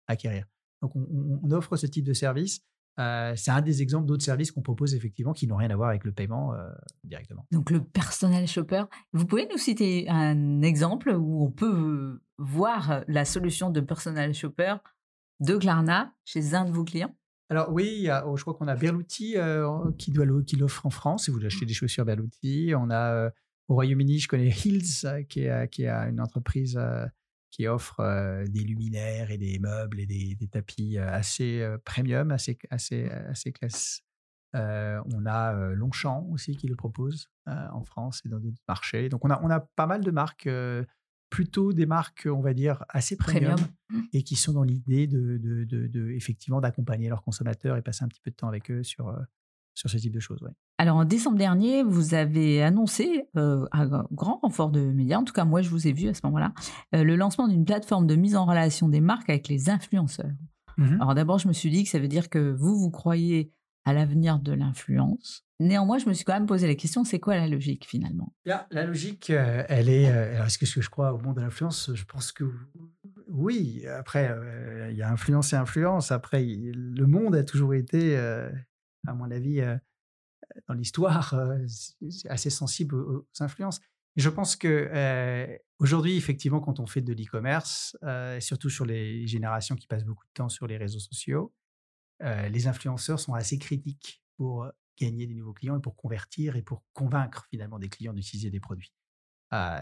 [0.08, 0.44] acquérir.
[0.82, 2.62] Donc, on, offre ce type de service
[2.98, 5.88] euh, c'est un des exemples d'autres services qu'on propose effectivement qui n'ont rien à voir
[5.88, 6.68] avec le paiement euh,
[7.04, 7.46] directement.
[7.50, 13.24] Donc le personnel shopper, vous pouvez nous citer un exemple où on peut voir la
[13.24, 14.76] solution de personnel shopper
[15.40, 17.14] de Klarna chez un de vos clients?
[17.48, 20.12] Alors oui, oh, je crois qu'on a Berluti euh, qui,
[20.46, 22.72] qui l'offre en France, si vous achetez des chaussures Berluti.
[22.76, 23.30] On a
[23.68, 26.78] au Royaume-Uni, je connais Hills, qui est, qui est une entreprise
[27.50, 33.52] qui offre des luminaires et des meubles et des, tapis assez premium, assez, assez, assez
[33.52, 34.02] classe.
[34.54, 39.08] on a Longchamp aussi qui le propose en France et dans d'autres marchés.
[39.08, 40.48] Donc on a, on a pas mal de marques,
[41.28, 43.58] plutôt des marques, on va dire, assez premium,
[43.90, 44.00] mmh.
[44.12, 48.08] et qui sont dans l'idée de, de, de, effectivement d'accompagner leurs consommateurs et passer un
[48.08, 49.16] petit peu de temps avec eux sur,
[49.74, 50.46] sur ce type de choses.
[50.80, 55.34] Alors en décembre dernier, vous avez annoncé, euh, à grand renfort de médias, en tout
[55.34, 56.54] cas moi je vous ai vu à ce moment-là,
[56.94, 60.32] euh, le lancement d'une plateforme de mise en relation des marques avec les influenceurs.
[60.78, 63.52] Mmh Alors d'abord, je me suis dit que ça veut dire que vous, vous croyez
[63.84, 65.44] à l'avenir de l'influence.
[65.58, 68.32] Néanmoins, je me suis quand même posé la question, c'est quoi la logique finalement?
[68.46, 70.04] La, la logique, euh, elle est...
[70.04, 71.90] est-ce que, je crois au monde de l'influence?
[71.92, 72.44] Je pense que
[73.28, 73.84] oui.
[73.86, 74.34] Après,
[74.90, 76.10] il y a influence et influence.
[76.10, 78.16] Après, le monde a toujours été
[79.06, 79.76] à mon avis, euh,
[80.66, 81.66] dans l'histoire, euh,
[82.28, 83.80] assez sensible aux, influences.
[84.16, 87.96] je pense que euh, aujourd'hui, effectivement, quand on fait de l'e-commerce,
[88.40, 91.52] surtout sur les générations qui passent beaucoup de temps sur les réseaux sociaux,
[92.22, 96.84] les influenceurs sont assez critiques pour gagner des nouveaux clients et pour convertir et pour
[96.92, 98.92] convaincre finalement des clients d'utiliser des produits.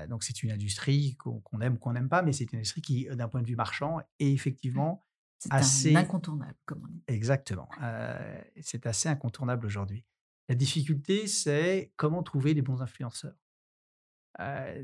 [0.08, 3.08] donc c'est une industrie qu'on aime ou qu'on n'aime pas, mais c'est une industrie qui,
[3.10, 5.04] d'un point de vue marchand, est effectivement
[5.38, 5.96] c'est assez...
[5.96, 7.02] incontournable, comme on dit.
[7.06, 7.68] Exactement.
[7.82, 10.04] Euh, c'est assez incontournable aujourd'hui.
[10.48, 13.36] La difficulté, c'est comment trouver les bons influenceurs.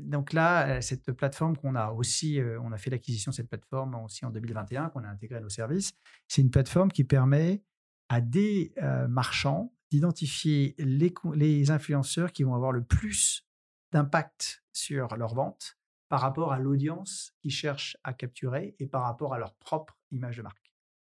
[0.01, 4.25] Donc là, cette plateforme qu'on a aussi, on a fait l'acquisition de cette plateforme aussi
[4.25, 5.93] en 2021, qu'on a intégrée à nos services.
[6.27, 7.63] C'est une plateforme qui permet
[8.09, 8.73] à des
[9.07, 13.47] marchands d'identifier les influenceurs qui vont avoir le plus
[13.91, 15.77] d'impact sur leur vente
[16.09, 20.37] par rapport à l'audience qu'ils cherchent à capturer et par rapport à leur propre image
[20.37, 20.73] de marque.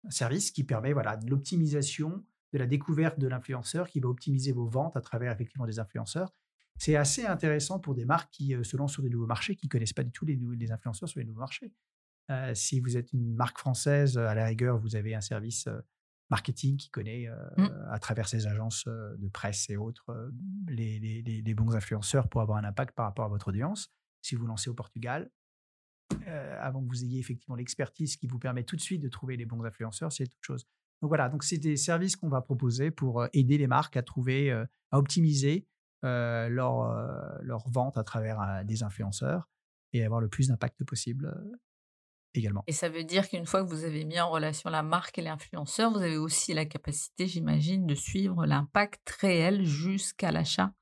[0.09, 4.66] service qui permet voilà, de l'optimisation de la découverte de l'influenceur qui va optimiser vos
[4.66, 6.32] ventes à travers effectivement des influenceurs.
[6.78, 9.66] C'est assez intéressant pour des marques qui euh, se lancent sur des nouveaux marchés, qui
[9.66, 11.72] ne connaissent pas du tout les, les, influenceurs sur les nouveaux marchés.
[12.30, 15.80] Euh, si vous êtes une marque française, à la rigueur, vous avez un service euh,
[16.30, 17.26] marketing qui connaît
[17.57, 17.66] mmh.
[17.90, 20.30] à travers ses agences de presse et autres
[20.68, 23.92] les, les, bons influenceurs pour avoir un impact par rapport à votre audience.
[24.22, 25.28] si vous lancez au Portugal,
[26.61, 29.47] avant que vous ayez effectivement l'expertise qui vous permet tout de suite de trouver les
[29.47, 30.67] bons influenceurs, c'est autre chose.
[31.03, 34.51] Donc voilà, donc c'est des services qu'on va proposer pour aider les marques à trouver,
[34.51, 35.67] à optimiser
[36.03, 39.49] leur, leur vente à travers des influenceurs
[39.93, 41.35] et avoir le plus d'impact possible
[42.35, 42.63] également.
[42.67, 45.23] Et ça veut dire qu'une fois que vous avez mis en relation la marque et
[45.23, 50.73] l'influenceur, vous avez aussi la capacité, j'imagine, de suivre l'impact réel jusqu'à l'achat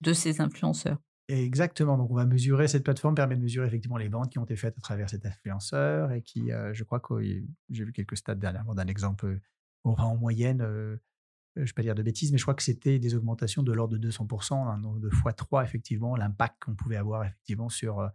[0.00, 0.98] de ces influenceurs.
[1.32, 1.96] Exactement.
[1.96, 4.56] Donc, on va mesurer, cette plateforme permet de mesurer effectivement les ventes qui ont été
[4.56, 8.74] faites à travers cet influenceur et qui, je crois que j'ai vu quelques stats dernièrement
[8.74, 9.38] d'un exemple,
[9.84, 10.62] aura en moyenne,
[11.56, 13.72] je ne vais pas dire de bêtises, mais je crois que c'était des augmentations de
[13.72, 18.08] l'ordre de 200%, hein, de x3 effectivement, l'impact qu'on pouvait avoir effectivement sur euh,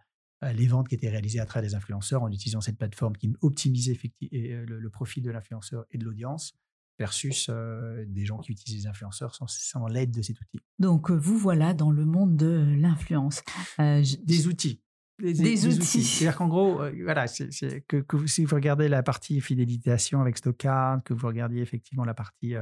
[0.54, 3.98] les ventes qui étaient réalisées à travers des influenceurs en utilisant cette plateforme qui optimisait
[4.34, 6.54] euh, le, profil de l'influenceur et de l'audience
[7.00, 10.60] versus euh, des gens qui utilisent les influenceurs sans, l'aide de cet outil.
[10.80, 13.44] Donc vous voilà dans le monde de l'influence.
[13.78, 14.82] des outils.
[15.20, 16.04] Des, outils.
[16.04, 17.50] C'est-à-dire qu'en gros, voilà, c'est,
[17.88, 22.14] que, que si vous regardez la partie fidélisation avec Stockard, que vous regardiez effectivement la
[22.14, 22.56] partie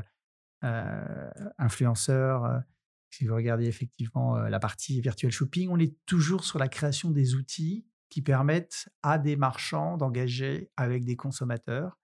[1.57, 2.61] influenceur,
[3.09, 7.33] si vous regardez effectivement la partie virtual shopping, on est toujours sur la création des
[7.33, 11.97] outils qui permettent à des marchands d'engager avec des consommateurs,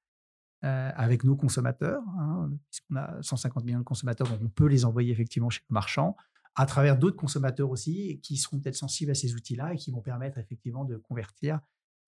[0.62, 5.12] avec nos consommateurs, hein, puisqu'on a 150 millions de consommateurs, donc on peut les envoyer
[5.12, 6.16] effectivement chez le marchand,
[6.55, 10.01] à travers d'autres consommateurs aussi, qui seront peut-être sensibles à ces outils-là et qui vont
[10.01, 11.60] permettre effectivement de convertir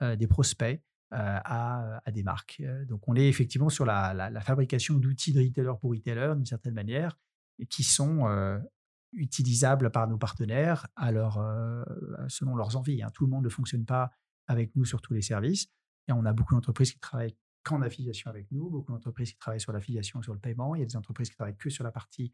[0.02, 0.82] des prospects
[1.12, 2.62] à, des marques.
[2.88, 7.18] Donc on est effectivement sur la, fabrication d'outils de retailer pour retailer d'une certaine manière,
[7.60, 8.26] et qui sont
[9.14, 11.84] utilisables par nos partenaires euh,
[12.28, 13.02] selon leurs envies.
[13.04, 13.10] Hein.
[13.14, 14.12] Tout le monde ne fonctionne pas
[14.47, 15.68] avec nous sur tous les services.
[16.08, 19.62] Et on a beaucoup d'entreprises qui travaillent qu'en affiliation avec nous, beaucoup d'entreprises qui travaillent
[19.62, 20.76] sur l'affiliation et sur le paiement.
[20.76, 22.34] Il y a des entreprises qui travaillent que sur la partie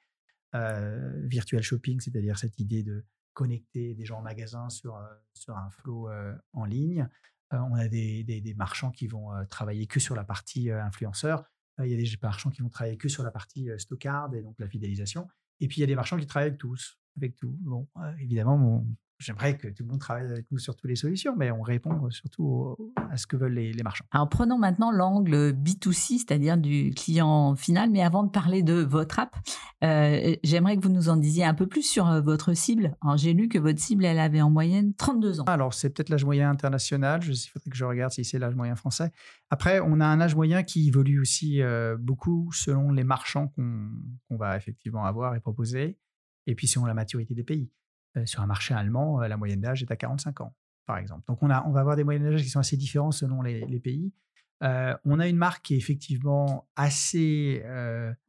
[0.55, 5.69] euh, virtual shopping, c'est-à-dire cette idée de connecter des gens en magasin sur, euh, un
[5.69, 6.09] flow
[6.53, 7.07] en ligne.
[7.51, 11.43] on a des, des, marchands qui vont travailler que sur la partie influenceur.
[11.80, 14.55] il y a des marchands qui vont travailler que sur la partie stockard et donc
[14.59, 15.28] la fidélisation.
[15.59, 17.57] Et puis, il y a des marchands qui travaillent avec tous, avec tout.
[17.61, 18.86] Bon, euh, évidemment,
[19.20, 22.09] j'aimerais que tout le monde travaille avec nous sur toutes les solutions, mais on répond
[22.09, 22.76] surtout
[23.09, 24.05] à ce que veulent les, marchands.
[24.11, 27.89] Alors, prenons maintenant l'angle B2C, c'est-à-dire du client final.
[27.89, 29.36] Mais avant de parler de votre app,
[29.84, 32.95] euh, j'aimerais que vous nous en disiez un peu plus sur euh, votre cible.
[33.15, 35.45] J'ai lu que votre cible, elle avait en moyenne 32 ans.
[35.45, 37.22] Alors, c'est peut-être l'âge moyen international.
[37.24, 39.11] Il faudrait que je regarde si c'est l'âge moyen français.
[39.49, 44.38] Après, on a un âge moyen qui évolue aussi euh, beaucoup selon les marchands qu'on
[44.38, 45.97] va effectivement avoir et proposer,
[46.45, 47.70] et puis selon la maturité des pays.
[48.18, 50.55] Euh, sur un marché allemand, euh, la moyenne d'âge est à 45 ans,
[50.86, 51.24] par exemple.
[51.28, 53.80] Donc, on, a, on va avoir des moyennes d'âge qui sont assez différents selon les,
[53.80, 54.13] pays.
[54.61, 57.63] on a une marque qui est effectivement assez,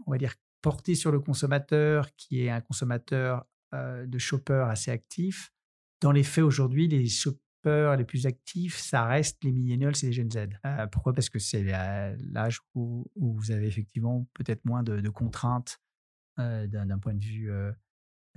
[0.06, 5.52] on va dire, portée sur le consommateur, qui est un consommateur de shopper assez actif.
[6.00, 10.12] Dans les faits, aujourd'hui, les shoppers les plus actifs, ça reste les millennials et les
[10.12, 10.48] jeunes Z.
[10.64, 11.12] Euh, pourquoi?
[11.12, 15.80] Parce que c'est l'âge où, vous avez effectivement peut-être moins de, contraintes
[16.38, 17.50] euh, d'un point de vue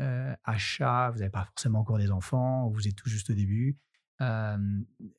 [0.01, 3.77] euh, achat, vous n'avez pas forcément encore des enfants, vous êtes tout juste au début.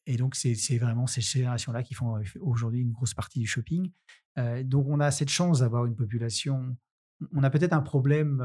[0.07, 3.91] et donc, c'est vraiment ces générations-là qui font aujourd'hui une grosse partie du shopping.
[4.65, 6.77] donc, on a cette chance d'avoir une population.
[7.33, 8.41] On a peut-être un problème,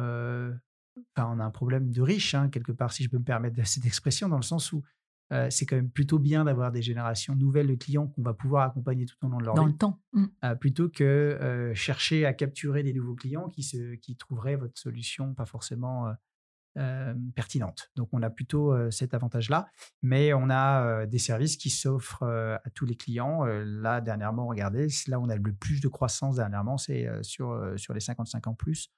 [1.15, 3.65] enfin, on a un problème de riche, hein, quelque part, si je peux me permettre
[3.67, 4.83] cette expression, dans le sens où
[5.49, 9.05] c'est quand même plutôt bien d'avoir des générations nouvelles de clients qu'on va pouvoir accompagner
[9.05, 9.59] tout au long de leur vie.
[9.59, 10.01] Dans le temps.
[10.13, 10.55] Mmh.
[10.59, 15.45] plutôt que chercher à capturer des nouveaux clients qui, se, qui trouveraient votre solution pas
[15.45, 16.15] forcément
[17.35, 17.89] pertinente.
[17.95, 19.67] Donc, on a plutôt cet avantage-là.
[20.01, 23.45] Mais on a des services qui s'offrent à tous les clients.
[23.45, 27.99] là, dernièrement, regardez, là, on a le plus de croissance dernièrement, c'est sur, sur les
[27.99, 28.91] 55 ans plus.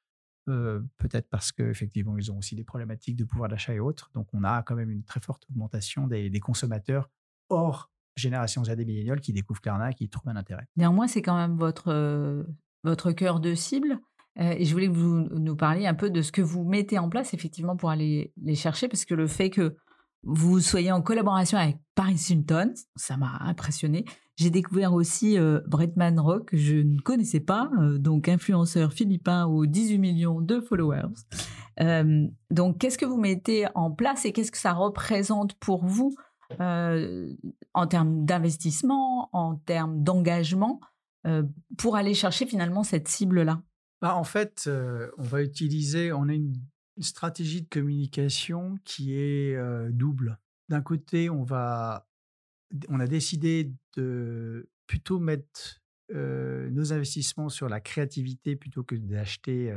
[0.49, 4.09] Euh, peut-être parce qu'effectivement, ils ont aussi des problématiques de pouvoir d'achat et autres.
[4.13, 7.09] Donc, on a quand même une très forte augmentation des, consommateurs
[7.49, 10.67] hors génération Z et millénials qui découvrent Klarna et qui trouvent un intérêt.
[10.75, 12.43] Néanmoins, c'est quand même votre, euh,
[12.83, 13.99] votre cœur de cible.
[14.39, 16.99] Euh, et je voulais que vous nous parliez un peu de ce que vous mettez
[16.99, 19.75] en place effectivement pour aller les chercher, parce que le fait que
[20.23, 24.05] vous soyez en collaboration avec Paris Hilton, ça m'a impressionné.
[24.35, 29.45] J'ai découvert aussi euh, Bretman Rock, que je ne connaissais pas, euh, donc influenceur philippin
[29.45, 31.13] aux 18 millions de followers.
[31.81, 36.15] Euh, donc, qu'est-ce que vous mettez en place et qu'est-ce que ça représente pour vous
[36.57, 40.79] en termes d'investissement, en termes d'engagement,
[41.77, 43.61] pour aller chercher finalement cette cible-là?
[44.01, 44.69] Bah, En fait,
[45.17, 46.55] on va utiliser, on a une
[46.99, 49.57] stratégie de communication qui est
[49.91, 50.37] double.
[50.69, 52.05] D'un côté, on va
[52.89, 55.81] on a décidé de plutôt mettre
[56.11, 59.73] nos investissements sur la créativité plutôt que d'acheter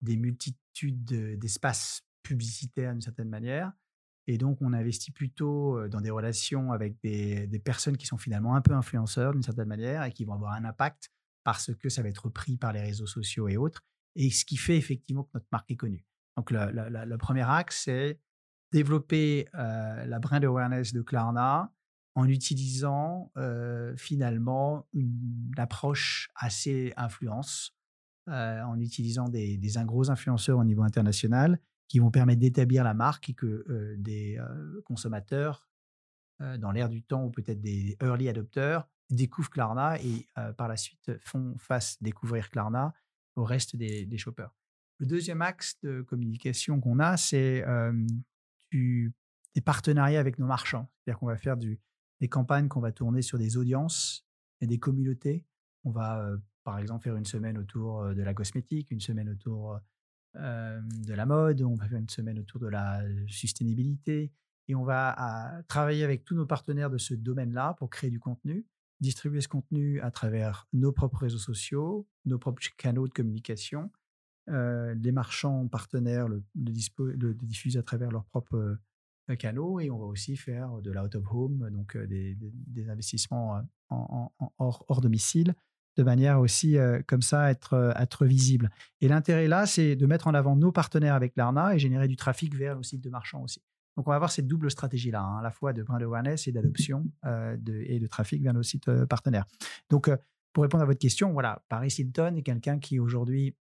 [0.00, 1.04] des multitudes
[1.38, 3.72] d'espaces publicitaires d'une certaine manière.
[4.26, 8.54] Et donc, on investit plutôt dans des relations avec des, des personnes qui sont finalement
[8.54, 11.10] un peu influenceurs d'une certaine manière et qui vont avoir un impact
[11.44, 13.84] parce que ça va être pris par les réseaux sociaux et autres.
[14.16, 16.04] Et ce qui fait effectivement que notre marque est connue.
[16.36, 18.18] Donc, le, premier axe, c'est
[18.72, 21.72] développer la brand awareness de Klarna
[22.14, 23.32] en utilisant
[23.96, 27.76] finalement une, approche assez influence,
[28.26, 33.30] en utilisant des, des, gros influenceurs au niveau international qui vont permettre d'établir la marque
[33.30, 34.38] et que des
[34.84, 35.68] consommateurs,
[36.38, 41.12] dans l'air du temps ou peut-être des early adopters, découvrent Klarna et par la suite
[41.20, 42.94] font face découvrir Klarna
[43.36, 44.54] au reste des, shoppers.
[44.98, 47.64] Le deuxième axe de communication qu'on a, c'est
[48.72, 50.90] des partenariats avec nos marchands.
[50.98, 54.26] C'est-à-dire qu'on va faire des campagnes qu'on va tourner sur des audiences
[54.60, 55.46] et des communautés.
[55.84, 56.30] On va,
[56.64, 59.80] par exemple, faire une semaine autour de la cosmétique, une semaine autour
[60.34, 64.32] de la mode, on va faire une semaine autour de la sustainabilité.
[64.68, 68.64] Et on va travailler avec tous nos partenaires de ce domaine-là pour créer du contenu,
[69.00, 73.90] distribuer ce contenu à travers nos propres réseaux sociaux, nos propres canaux de communication.
[74.48, 78.78] les marchands partenaires le, diffusent à travers leurs propres
[79.38, 82.36] canaux et on va aussi faire de l'out of home, donc des,
[82.88, 85.54] investissements en, hors, domicile,
[85.96, 86.76] de manière aussi
[87.06, 88.70] comme ça être, être visible.
[89.00, 92.16] Et l'intérêt là, c'est de mettre en avant nos partenaires avec l'ARNA et générer du
[92.16, 93.62] trafic vers nos sites de marchands aussi.
[93.96, 96.52] Donc on va avoir cette double stratégie-là, hein, à la fois de brand awareness et
[96.52, 99.46] d'adoption de, et de trafic vers nos sites partenaires.
[99.90, 100.10] Donc
[100.52, 103.54] pour répondre à votre question, voilà, Paris Hilton est quelqu'un qui aujourd'hui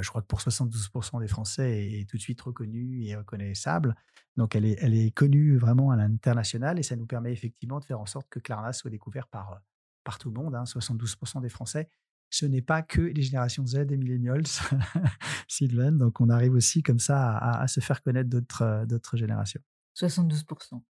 [0.00, 3.94] je crois que pour 72% des Français est, tout de suite reconnu et reconnaissable.
[4.36, 7.84] Donc elle est, elle est connue vraiment à l'international et ça nous permet effectivement de
[7.84, 9.60] faire en sorte que Klarna soit découvert par,
[10.02, 10.54] par tout le monde.
[10.54, 11.40] 72% hein.
[11.40, 11.88] des Français,
[12.30, 14.46] ce n'est pas que les générations Z et millennials,
[15.48, 15.92] Sylvain.
[15.92, 19.60] Donc on arrive aussi comme ça à, se faire connaître d'autres, d'autres générations.
[19.96, 20.82] 72%.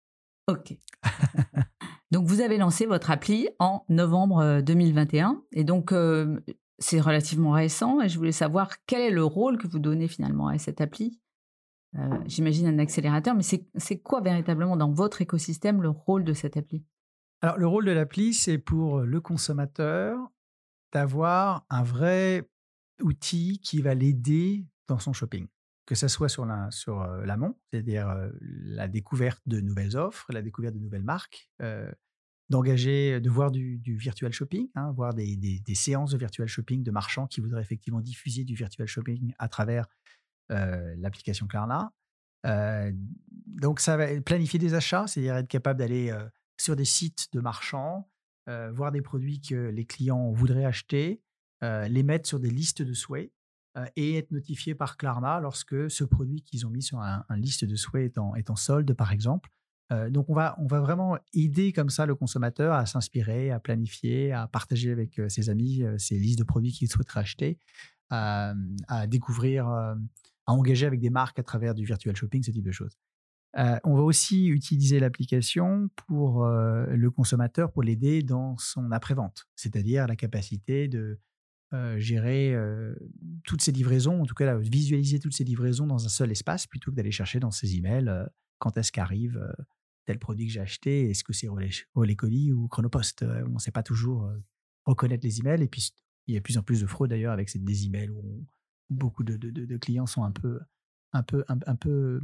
[0.49, 0.76] OK.
[2.11, 5.93] donc vous avez lancé votre appli en novembre 2021 et donc
[6.78, 10.49] c'est relativement récent et je voulais savoir quel est le rôle que vous donnez finalement
[10.49, 11.20] à cette appli.
[11.99, 16.57] Euh, j'imagine un accélérateur, mais c'est quoi véritablement dans votre écosystème le rôle de cette
[16.57, 16.85] appli?
[17.43, 20.18] Alors le rôle de l'appli, c'est pour le consommateur
[20.93, 22.49] d'avoir un vrai
[23.01, 25.49] outil qui va l'aider dans son shopping,
[25.86, 30.74] que ce soit sur l'amont, sur, euh, c'est-à-dire la découverte de nouvelles offres, la découverte
[30.74, 31.51] de nouvelles marques,
[32.51, 37.26] d'engager, de voir du, virtual shopping, hein, voir des, séances de virtual shopping de marchands
[37.26, 39.86] qui voudraient effectivement diffuser du virtual shopping à travers
[40.51, 41.93] l'application Klarna.
[43.47, 46.14] donc, ça va planifier des achats, c'est-à-dire être capable d'aller
[46.61, 48.11] sur des sites de marchands,
[48.47, 51.22] voir des produits que les clients voudraient acheter,
[51.62, 53.32] les mettre sur des listes de souhaits
[53.97, 57.76] et être notifié par Klarna lorsque ce produit qu'ils ont mis sur un, liste de
[57.76, 59.51] souhaits est en solde, par exemple.
[59.93, 63.61] Euh, donc on va, on va vraiment aider comme ça le consommateur à s'inspirer, à
[63.61, 67.59] planifier, à partager avec euh, ses amis euh, ses listes de produits qu'il souhaiterait acheter,
[68.11, 68.55] à,
[69.07, 69.97] découvrir, à
[70.47, 72.99] engager avec des marques à travers du virtual shopping, ce type de choses.
[73.55, 80.16] On va aussi utiliser l'application pour le consommateur pour l'aider dans son après-vente, c'est-à-dire la
[80.16, 81.18] capacité de
[81.96, 82.57] gérer
[83.44, 86.90] toutes ces livraisons, en tout cas visualiser toutes ces livraisons dans un seul espace plutôt
[86.90, 88.11] que d'aller chercher dans ses emails
[88.59, 89.38] quand est-ce qu'arrive
[90.07, 93.70] tel produit que j'ai acheté, est-ce que c'est Relais Colis ou Chronopost On ne sait
[93.70, 94.30] pas toujours
[94.84, 95.62] reconnaître les emails.
[95.62, 95.92] Et puis,
[96.26, 98.46] il y a de plus en plus de fraude d'ailleurs avec des emails où,
[98.90, 100.61] beaucoup de, clients sont un peu,
[101.12, 102.20] un peu, un, peu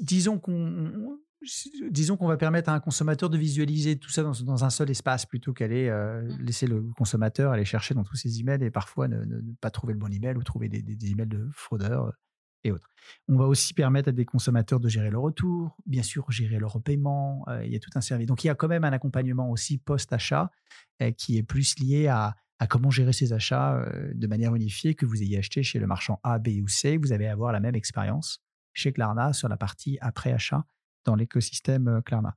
[0.00, 1.18] disons qu'on
[1.90, 5.24] disons qu'on va permettre à un consommateur de visualiser tout ça dans, un seul espace
[5.24, 6.42] plutôt qu'aller mmh.
[6.42, 9.98] laisser le consommateur aller chercher dans tous ses emails et parfois ne, pas trouver le
[9.98, 12.12] bon email ou trouver des, des emails de fraudeurs
[12.64, 12.88] et autres.
[13.28, 16.72] On va aussi permettre à des consommateurs de gérer leur retour, bien sûr gérer leur
[16.72, 18.26] repaiement, euh, il y a tout un service.
[18.26, 20.50] Donc il y a quand même un accompagnement aussi post-achat
[21.02, 22.36] euh, qui est plus lié à,
[22.66, 26.20] comment gérer ces achats euh, de manière unifiée, que vous ayez acheté chez le marchand
[26.22, 28.42] A, B ou C, vous allez avoir la même expérience
[28.72, 30.64] chez Klarna sur la partie après-achat
[31.04, 32.36] dans l'écosystème Klarna.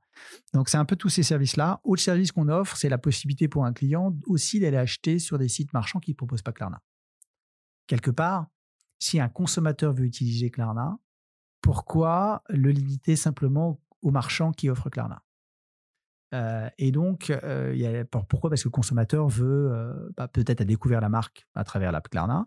[0.52, 1.80] Donc c'est un peu tous ces services-là.
[1.84, 5.48] Autre service qu'on offre, c'est la possibilité pour un client aussi d'aller acheter sur des
[5.48, 6.80] sites marchands qui ne proposent pas Klarna.
[7.86, 8.46] Quelque part,
[8.98, 10.98] si un consommateur veut utiliser Klarna,
[11.60, 15.23] pourquoi le limiter simplement aux marchands qui offrent Klarna?
[16.34, 18.50] Euh, et donc, euh, pourquoi?
[18.50, 22.08] Parce que le consommateur veut euh, bah, peut-être a découvert la marque à travers l'app
[22.08, 22.46] Klarna,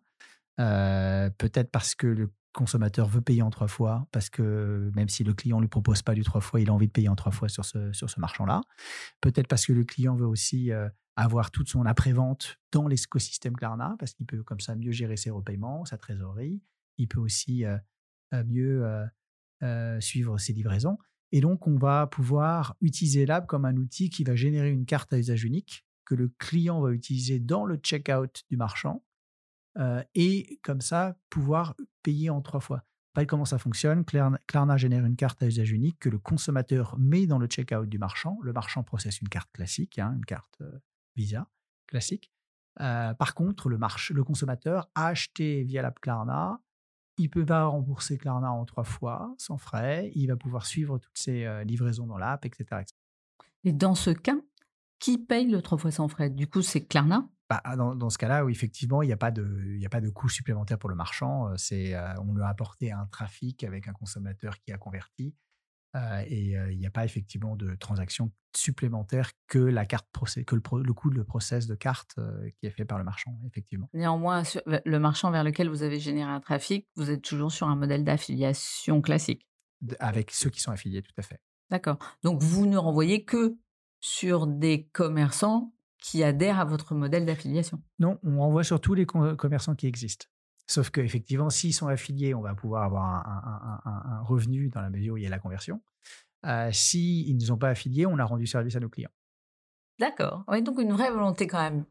[0.58, 5.34] peut-être parce que le consommateur veut payer en trois fois, parce que même si le
[5.34, 7.32] client ne lui propose pas du trois fois, il a envie de payer en trois
[7.32, 8.62] fois sur ce, sur ce marchand-là.
[9.22, 10.72] Peut-être parce que le client veut aussi
[11.16, 15.30] avoir toute son après-vente dans l'écosystème Klarna, parce qu'il peut comme ça mieux gérer ses
[15.30, 16.62] repaiements, sa trésorerie.
[16.98, 17.64] Il peut aussi
[18.34, 19.08] mieux
[20.00, 20.98] suivre ses livraisons.
[21.32, 25.12] Et donc, on va pouvoir utiliser l'app comme un outil qui va générer une carte
[25.14, 29.04] à usage unique que le client va utiliser dans le checkout du marchand
[30.16, 32.84] et comme ça pouvoir payer en trois fois.
[33.14, 34.06] Pas comment ça fonctionne.
[34.06, 37.98] Klarna génère une carte à usage unique que le consommateur met dans le checkout du
[37.98, 38.38] marchand.
[38.42, 40.62] Le marchand processe une carte classique, hein, une carte
[41.16, 41.48] Visa
[41.88, 42.32] classique.
[42.78, 43.78] par contre, le,
[44.12, 46.62] le consommateur a acheté via l'app Klarna
[47.18, 50.12] il peut pas rembourser Klarna en trois fois sans frais.
[50.16, 52.84] Il va pouvoir suivre toutes ses livraisons dans l'app, etc.,
[53.64, 54.38] Et dans ce cas,
[55.00, 56.30] qui paye le trois fois sans frais?
[56.30, 57.28] Du coup, c'est Klarna?
[57.50, 60.28] Bah, dans, ce cas-là, où effectivement, il n'y a, pas de, a pas de coût
[60.28, 61.56] supplémentaire pour le marchand.
[61.56, 65.34] C'est, on lui a apporté un trafic avec un consommateur qui a converti.
[66.28, 70.08] Et il n'y a pas effectivement de transaction supplémentaire que la carte
[70.46, 70.62] que le,
[70.94, 72.16] coût de process de carte
[72.60, 73.90] qui est fait par le marchand, effectivement.
[73.94, 77.76] Néanmoins, le marchand vers lequel vous avez généré un trafic, vous êtes toujours sur un
[77.76, 79.48] modèle d'affiliation classique.
[80.00, 81.40] Avec ceux qui sont affiliés, tout à fait.
[81.70, 81.98] D'accord.
[82.24, 83.58] Donc vous ne renvoyez que
[84.00, 87.82] sur des commerçants qui adhèrent à votre modèle d'affiliation.
[88.00, 90.28] Non, on renvoie sur tous les commerçants qui existent.
[90.68, 93.26] Sauf qu'effectivement, s'ils sont affiliés, on va pouvoir avoir
[93.86, 95.82] un, revenu dans la mesure où il y a la conversion.
[96.46, 99.12] Euh, S'ils ne sont pas affiliés, on a rendu service à nos clients.
[100.00, 100.44] D'accord.
[100.48, 101.86] Oui, donc une vraie volonté quand même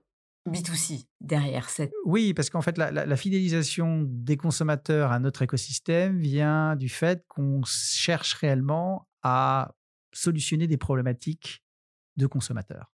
[0.47, 1.93] B2C derrière cette.
[2.05, 7.63] Oui, parce qu'en fait, la, fidélisation des consommateurs à notre écosystème vient du fait qu'on
[7.65, 9.75] cherche réellement à
[10.13, 11.65] solutionner des problématiques
[12.17, 12.93] de consommateurs.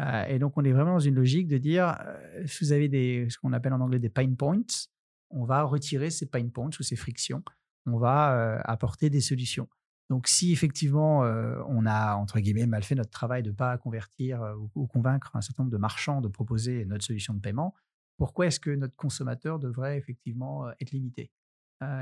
[0.00, 2.88] Euh, et donc, on est vraiment dans une logique de dire, euh, si vous avez
[2.88, 4.89] des, ce qu'on appelle en anglais des pain points,
[5.30, 7.42] on va retirer ces pain points ou ces frictions,
[7.86, 9.68] on va euh, apporter des solutions.
[10.10, 11.20] Donc, si effectivement
[11.68, 14.42] on a, entre guillemets, mal fait notre travail de ne pas convertir
[14.74, 17.76] ou, convaincre un certain nombre de marchands de proposer notre solution de paiement,
[18.16, 21.30] pourquoi est-ce que notre consommateur devrait effectivement être limité?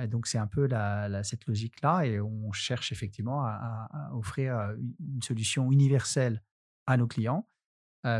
[0.08, 0.66] Donc c'est un peu
[1.22, 6.42] cette logique-là et on cherche effectivement à, offrir une solution universelle
[6.86, 7.46] à nos clients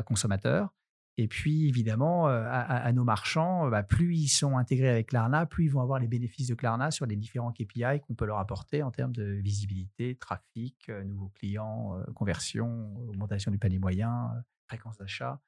[0.04, 0.74] consommateurs
[1.20, 5.68] et puis, évidemment, à, nos marchands, bah, plus ils sont intégrés avec Klarna, plus ils
[5.68, 8.92] vont avoir les bénéfices de Klarna sur les différents KPI qu'on peut leur apporter en
[8.92, 14.30] termes de visibilité, trafic, nouveaux clients, conversion, augmentation du panier moyen,
[14.68, 15.40] fréquence d'achat,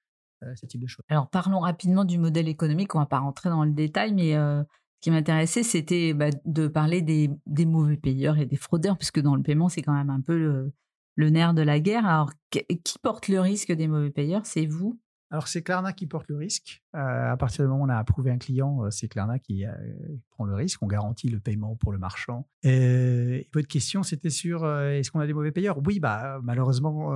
[0.57, 1.05] ce type de choses.
[1.09, 2.97] Alors, parlons rapidement du modèle économique.
[2.97, 4.65] On ne va pas rentrer dans le détail, mais ce
[5.01, 7.31] qui m'intéressait, c'était bah, de parler des,
[7.65, 10.73] mauvais payeurs et des fraudeurs, puisque dans le paiement, c'est quand même un peu
[11.15, 12.07] le nerf de la guerre.
[12.07, 14.47] Alors, qui porte le risque des mauvais payeurs?
[14.47, 14.99] C'est vous?
[15.33, 16.83] Alors, c'est Klarna qui porte le risque.
[16.97, 19.65] Euh, à partir du moment où on a approuvé un client, euh, c'est Klarna qui
[19.65, 19.71] euh,
[20.31, 20.83] prend le risque.
[20.83, 22.49] On garantit le paiement pour le marchand.
[22.65, 25.79] Et, votre question, c'était sur est-ce qu'on a des mauvais payeurs?
[25.87, 27.11] Oui, bah, malheureusement,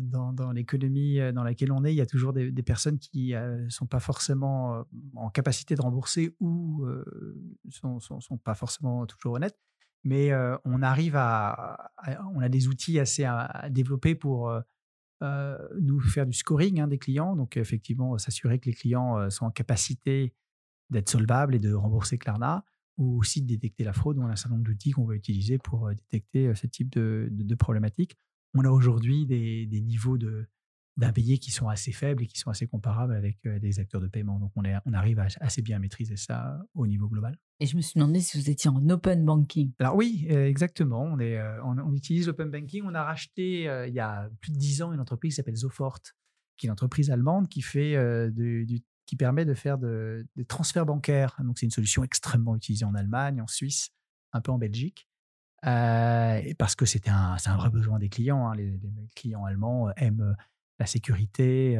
[0.00, 3.86] dans, l'économie dans laquelle on est, il y a toujours des, personnes qui ne sont
[3.86, 4.84] pas forcément
[5.14, 9.58] en capacité de rembourser ou ne sont, pas forcément toujours honnêtes.
[10.02, 10.32] Mais
[10.64, 11.90] on arrive à,
[12.34, 14.50] On a des outils assez à développer pour
[15.24, 19.30] euh, nous faire du scoring hein, des clients, donc effectivement s'assurer que les clients euh,
[19.30, 20.34] sont en capacité
[20.90, 22.64] d'être solvables et de rembourser Klarna,
[22.98, 24.18] ou aussi de détecter la fraude.
[24.18, 27.28] On a un certain nombre d'outils qu'on va utiliser pour euh, détecter ce type de,
[27.30, 28.16] de, problématiques.
[28.54, 30.46] On a aujourd'hui des, niveaux de,
[30.96, 34.38] d'impayés qui sont assez faibles et qui sont assez comparables avec des acteurs de paiement.
[34.38, 37.36] Donc on, est, on arrive à assez bien maîtriser ça au niveau global.
[37.60, 39.72] Et je me suis demandé si vous étiez en open banking.
[39.80, 41.02] Alors oui, exactement.
[41.02, 42.84] On, est, on, utilise l'open banking.
[42.86, 46.00] On a racheté il y a plus de dix ans une entreprise qui s'appelle Zofort,
[46.56, 47.96] qui est une entreprise allemande qui, fait,
[48.30, 51.36] du, qui permet de faire de, des transferts bancaires.
[51.42, 53.90] Donc c'est une solution extrêmement utilisée en Allemagne, en Suisse,
[54.32, 55.08] un peu en Belgique.
[55.62, 58.48] parce que c'est un, un vrai besoin des clients.
[58.48, 58.54] Hein.
[58.54, 60.36] Les, les, clients allemands aiment
[60.78, 61.78] la sécurité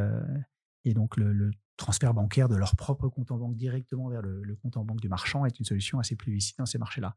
[0.85, 4.77] et donc le, transfert bancaire de leur propre compte en banque directement vers le, compte
[4.77, 7.17] en banque du marchand est une solution assez plébiscite dans ces marchés-là.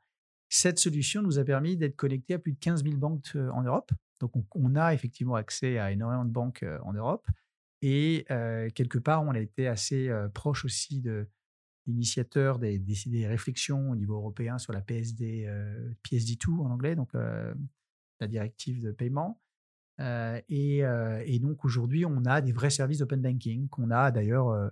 [0.49, 3.91] Cette solution nous a permis d'être connectés à plus de 15 000 banques en Europe.
[4.19, 7.28] Donc on, a effectivement accès à énormément de banques en Europe.
[7.82, 8.25] Et
[8.73, 11.30] quelque part, on a été assez proche aussi de
[11.86, 12.82] l'initiateur des,
[13.28, 15.47] réflexions au niveau européen sur la PSD,
[16.03, 19.39] PSD2 en anglais, donc la directive de paiement.
[19.99, 24.49] Euh, euh, et, donc aujourd'hui, on a des vrais services d'open banking qu'on a d'ailleurs
[24.49, 24.69] euh,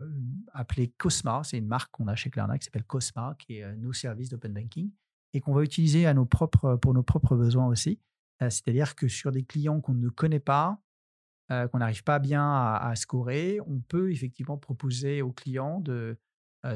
[0.53, 1.41] appelé Cosma.
[1.43, 4.53] C'est une marque qu'on a chez Klarna qui s'appelle Cosma, qui est nos services d'open
[4.53, 4.91] banking
[5.33, 7.99] et qu'on va utiliser à nos propres, pour nos propres besoins aussi.
[8.39, 10.79] C'est-à-dire que sur des clients qu'on ne connaît pas,
[11.49, 16.17] qu'on n'arrive pas bien à, scorer, on peut effectivement proposer aux clients de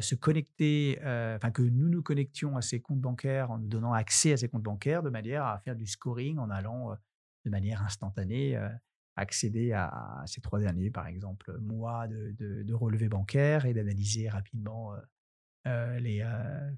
[0.01, 4.33] se connecter, enfin que nous nous connections à ces comptes bancaires en nous donnant accès
[4.33, 6.97] à ces comptes bancaires de manière à faire du scoring en allant
[7.45, 8.59] de manière instantanée
[9.15, 12.33] accéder à, ces trois derniers, par exemple, mois de,
[12.63, 14.93] de, relevés bancaires et d'analyser rapidement
[15.65, 16.19] les,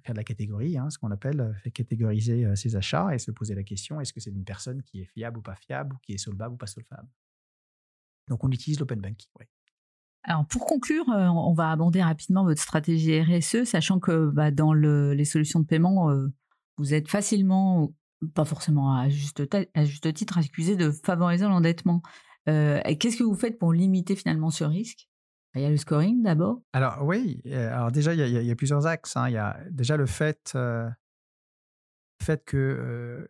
[0.03, 3.63] faire de la catégorie, hein, ce qu'on appelle catégoriser ses achats et se poser la
[3.63, 6.17] question est-ce que c'est une personne qui est fiable ou pas fiable, ou qui est
[6.17, 7.07] solvable ou pas solvable?
[8.27, 9.29] Donc on utilise l'open banking.
[10.23, 15.25] Alors pour conclure, on va aborder rapidement votre stratégie RSE, sachant que bah, dans les
[15.25, 16.11] solutions de paiement,
[16.77, 17.93] vous êtes facilement,
[18.33, 19.43] pas forcément à juste,
[19.73, 22.01] à juste titre, accusé de favoriser l'endettement.
[22.45, 25.07] Qu'est-ce que vous faites pour limiter finalement ce risque?
[25.55, 29.17] Il y a le scoring d'abord Alors oui, alors déjà, il y a, plusieurs axes.
[29.17, 29.27] Hein.
[29.27, 30.57] Il y a déjà le fait,
[32.21, 33.27] fait que,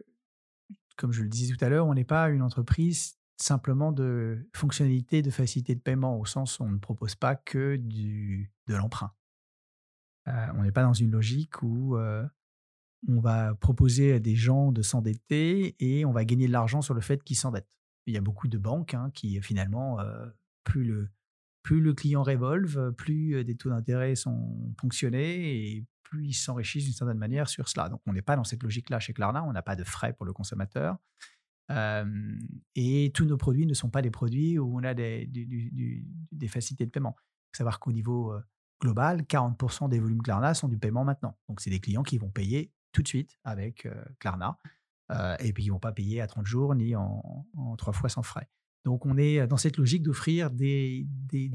[0.97, 5.23] comme je le disais tout à l'heure, on n'est pas une entreprise simplement de fonctionnalité,
[5.23, 9.13] de facilité de paiement, au sens où on ne propose pas que du, de l'emprunt.
[10.27, 11.97] on n'est pas dans une logique où
[13.07, 16.93] on va proposer à des gens de s'endetter et on va gagner de l'argent sur
[16.93, 17.69] le fait qu'ils s'endettent.
[18.05, 19.99] Il y a beaucoup de banques hein, qui, finalement,
[20.63, 21.09] plus le,
[21.63, 26.93] plus le client révolve, plus des taux d'intérêt sont ponctionnés et plus ils s'enrichissent d'une
[26.93, 27.89] certaine manière sur cela.
[27.89, 30.25] Donc on n'est pas dans cette logique-là chez Klarna, on n'a pas de frais pour
[30.25, 30.97] le consommateur.
[32.75, 36.85] et tous nos produits ne sont pas des produits où on a des, des facilités
[36.85, 37.15] de paiement.
[37.17, 38.33] Il faut savoir qu'au niveau
[38.81, 41.37] global, 40% des volumes Klarna sont du paiement maintenant.
[41.47, 43.87] Donc c'est des clients qui vont payer tout de suite avec
[44.19, 44.57] Klarna
[45.39, 48.09] et puis ils ne vont pas payer à 30 jours ni en, en 3 fois
[48.09, 48.49] sans frais.
[48.83, 51.07] Donc, on est dans cette logique d'offrir des,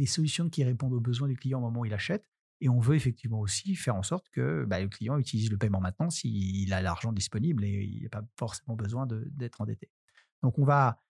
[0.06, 2.24] solutions qui répondent aux besoins du client au moment où il achète.
[2.60, 5.80] Et on veut effectivement aussi faire en sorte que bah, le client utilise le paiement
[5.80, 9.90] maintenant s'il a l'argent disponible et il n'a pas forcément besoin d'être endetté.
[10.42, 11.02] Donc, on va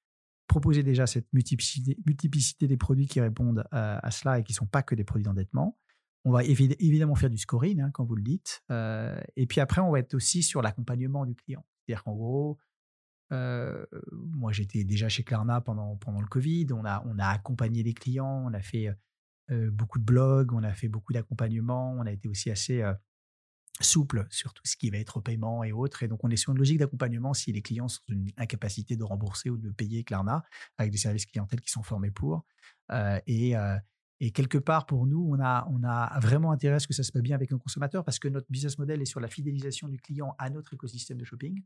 [0.48, 4.82] proposer déjà cette multiplicité, des produits qui répondent à, cela et qui ne sont pas
[4.82, 5.78] que des produits d'endettement.
[6.26, 8.64] On va évidemment faire du scoring, hein, quand vous le dites.
[8.72, 11.64] Euh, et puis après, on va être aussi sur l'accompagnement du client.
[11.78, 12.58] C'est-à-dire qu'en gros,
[13.30, 16.66] moi, j'étais déjà chez Klarna pendant, le Covid.
[16.72, 18.88] On a, accompagné les clients, on a fait
[19.70, 21.92] beaucoup de blogs, on a fait beaucoup d'accompagnement.
[21.96, 22.82] On a été aussi assez
[23.80, 26.02] souple sur tout ce qui va être paiement et autres.
[26.02, 29.04] Et donc, on est sur une logique d'accompagnement si les clients sont une incapacité de
[29.04, 30.42] rembourser ou de payer Klarna
[30.76, 32.44] avec des services clientèle qui sont formés pour.
[33.28, 33.54] et,
[34.20, 37.22] et quelque part, pour nous, on a, vraiment intérêt à ce que ça se passe
[37.22, 40.34] bien avec nos consommateurs parce que notre business model est sur la fidélisation du client
[40.38, 41.62] à notre écosystème de shopping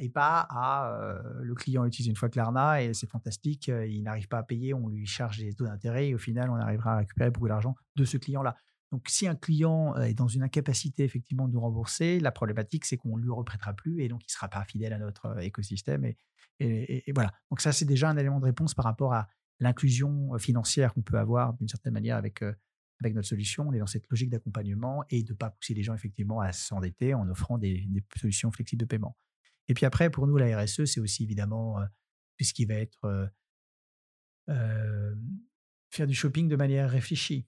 [0.00, 4.38] et pas à le client utilise une fois Klarna et c'est fantastique, il n'arrive pas
[4.38, 7.30] à payer, on lui charge des taux d'intérêt et au final, on arrivera à récupérer
[7.30, 8.56] beaucoup d'argent de ce client-là.
[8.90, 12.96] Donc, si un client est dans une incapacité effectivement de nous rembourser, la problématique, c'est
[12.96, 16.04] qu'on ne lui reprêtera plus et donc il ne sera pas fidèle à notre écosystème.
[16.04, 16.16] Et,
[16.58, 17.32] et, voilà.
[17.50, 19.28] Donc, ça, c'est déjà un élément de réponse par rapport à
[19.60, 22.42] l'inclusion financière qu'on peut avoir d'une certaine manière avec,
[23.00, 23.68] avec notre solution.
[23.68, 26.52] On est dans cette logique d'accompagnement et de ne pas pousser les gens effectivement à
[26.52, 27.86] s'endetter en offrant des
[28.16, 29.16] solutions flexibles de paiement.
[29.68, 31.78] Et puis après, pour nous, la RSE, c'est aussi évidemment
[32.38, 33.30] tout ce qui va être
[34.46, 37.46] faire du shopping de manière réfléchie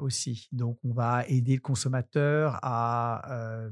[0.00, 0.48] aussi.
[0.52, 3.68] Donc, on va aider le consommateur à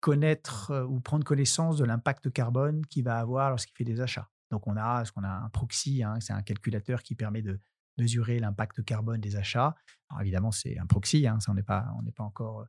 [0.00, 4.30] connaître ou prendre connaissance de l'impact carbone qu'il va avoir lorsqu'il fait des achats.
[4.50, 7.60] Donc, on a ce qu'on a un proxy, hein, c'est un calculateur qui permet de
[7.98, 9.74] mesurer l'impact carbone des achats.
[10.08, 12.66] Alors, évidemment, c'est un proxy, hein, ça, on n'est pas, pas encore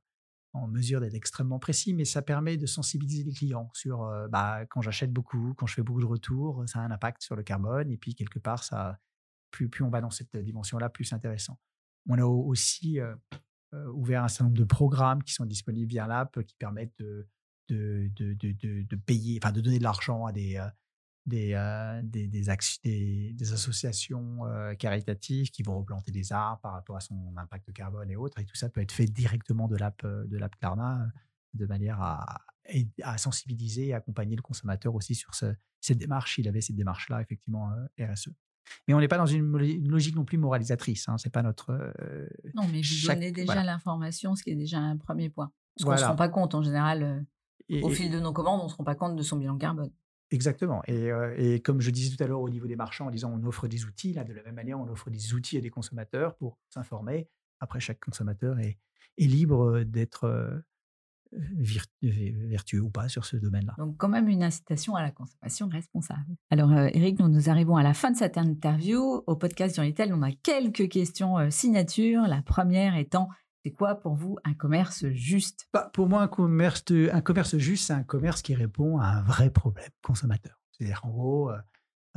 [0.53, 4.65] en mesure d'être extrêmement précis, mais ça permet de sensibiliser les clients sur euh, bah,
[4.69, 7.43] quand j'achète beaucoup, quand je fais beaucoup de retours, ça a un impact sur le
[7.43, 7.89] carbone.
[7.89, 8.99] Et puis, quelque part, ça,
[9.49, 11.57] plus, plus on va dans cette dimension-là, plus c'est intéressant.
[12.09, 13.15] On a aussi euh,
[13.73, 17.27] euh, ouvert un certain nombre de programmes qui sont disponibles via l'app qui permettent de,
[17.69, 20.57] de, de, de, payer, enfin, de donner de l'argent à des,
[21.25, 21.53] des,
[22.03, 24.39] des, des, des, associations
[24.79, 28.39] caritatives qui vont replanter des arbres par rapport à son impact carbone et autres.
[28.39, 31.07] Et tout ça peut être fait directement de l'app de l'app Klarna
[31.53, 32.41] de manière à,
[33.03, 36.37] à sensibiliser et accompagner le consommateur aussi sur cette démarche.
[36.39, 38.29] Il avait cette démarche-là, effectivement, RSE.
[38.87, 39.51] Mais on n'est pas dans une,
[39.87, 41.09] logique non plus moralisatrice.
[41.09, 41.71] Hein, c'est pas notre.
[42.55, 45.51] non, mais vous donnez déjà l'information, ce qui est déjà un premier point.
[45.75, 47.25] Parce qu'on ne se rend pas compte en général.
[47.69, 49.91] au fil de nos commandes, on ne se rend pas compte de son bilan carbone.
[50.31, 50.81] Exactement.
[50.87, 53.67] Et, comme je disais tout à l'heure au niveau des marchands, en disant on offre
[53.67, 56.57] des outils, là, de la même manière, on offre des outils à des consommateurs pour
[56.69, 57.27] s'informer.
[57.59, 58.77] Après, chaque consommateur est,
[59.17, 60.63] libre d'être
[62.01, 63.75] vertueux ou pas sur ce domaine-là.
[63.77, 66.35] Donc, quand même une incitation à la consommation responsable.
[66.49, 69.21] Alors, Eric, nous, arrivons à la fin de cette interview.
[69.27, 72.21] Au podcast Retail, on a quelques questions signature.
[72.23, 73.29] La première étant
[73.63, 75.67] c'est quoi pour vous un commerce juste?
[75.73, 79.21] Bah, Pour moi, un commerce, un commerce juste, c'est un commerce qui répond à un
[79.21, 80.59] vrai problème consommateur.
[80.71, 81.57] C'est-à-dire, en gros, euh,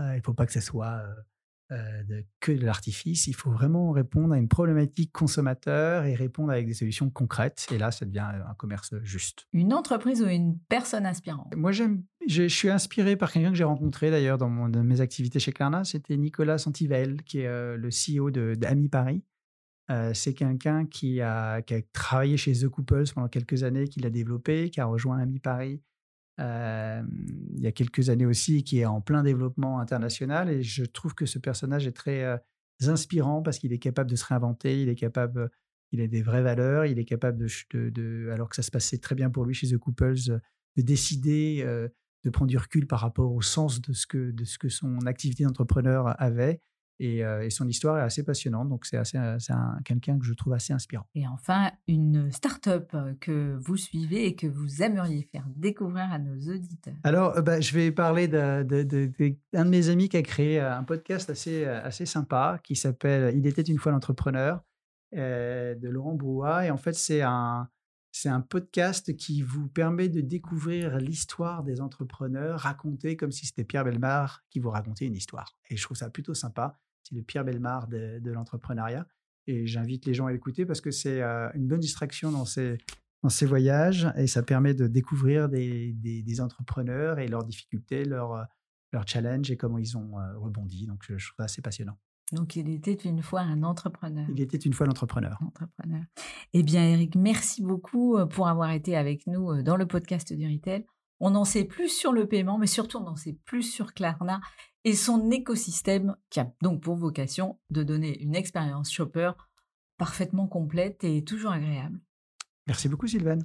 [0.01, 1.03] euh, il ne faut pas que ce soit
[1.71, 3.27] euh, de, que de l'artifice.
[3.27, 7.67] Il faut vraiment répondre à une problématique consommateur et répondre avec des solutions concrètes.
[7.71, 9.47] Et là, ça devient un commerce juste.
[9.53, 11.55] Une entreprise ou une personne inspirante?
[11.55, 15.41] Moi, j'aime, je, suis inspiré par quelqu'un que j'ai rencontré d'ailleurs dans, mon, mes activités
[15.41, 15.85] chez Klarna.
[15.85, 19.23] C'était Nicolas Santivel, qui est le CEO d'Ami Paris
[20.13, 21.63] c'est quelqu'un qui a,
[21.93, 25.83] travaillé chez The Couples pendant quelques années, qui l'a développé, qui a rejoint Ami Paris
[26.39, 30.51] il y a quelques années aussi, qui est en plein développement international.
[30.51, 32.41] Et je trouve que ce personnage est très
[32.83, 35.51] inspirant parce qu'il est capable de se réinventer, il est capable,
[35.93, 39.15] il a des vraies valeurs, il est capable de, alors que ça se passait très
[39.15, 40.17] bien pour lui chez The Couples,
[40.77, 41.65] de décider,
[42.25, 44.99] de prendre du recul par rapport au sens de ce que, de ce que son
[45.07, 46.61] activité d'entrepreneur avait
[47.03, 48.69] euh, et, son histoire est assez passionnante.
[48.69, 48.99] Donc, c'est
[49.85, 51.07] quelqu'un que je trouve assez inspirant.
[51.15, 56.19] Et enfin, une start-up euh, que vous suivez et que vous aimeriez faire découvrir à
[56.19, 56.95] nos auditeurs.
[57.03, 60.61] Alors, euh, bah, je vais parler d'un de, de, de, mes amis qui a créé
[60.61, 64.63] un podcast assez, assez sympa qui s'appelle Il était une fois l'entrepreneur
[65.13, 66.67] de Laurent Brouat.
[66.67, 67.69] Et en fait, c'est un,
[68.17, 73.65] c'est un podcast qui vous permet de découvrir l'histoire des entrepreneurs racontée comme si c'était
[73.65, 75.57] Pierre Belmar qui vous racontait une histoire.
[75.69, 79.07] Et je trouve ça plutôt sympa c'est le Pierre Belmar de, l'entrepreneuriat.
[79.47, 82.79] Et j'invite les gens à l'écouter parce que c'est euh, une bonne distraction dans ces,
[83.23, 88.33] dans ces voyages et ça permet de découvrir des, des, entrepreneurs et leurs difficultés, leurs,
[88.33, 88.45] euh,
[88.93, 90.87] leurs challenges et comment ils ont euh, rebondi.
[90.87, 91.99] Donc, je, trouve ça assez passionnant.
[92.35, 94.27] Donc, il était une fois un entrepreneur.
[94.29, 95.39] Il était une fois l'entrepreneur.
[95.41, 96.03] Entrepreneur.
[96.53, 100.85] Eh bien, Eric, merci beaucoup pour avoir été avec nous dans le podcast du Retail.
[101.21, 104.41] On en sait plus sur le paiement, mais surtout on en sait plus sur Klarna
[104.85, 109.31] et son écosystème qui a donc pour vocation de donner une expérience shopper
[109.97, 112.01] parfaitement complète et toujours agréable.
[112.67, 113.39] Merci beaucoup Sylvain.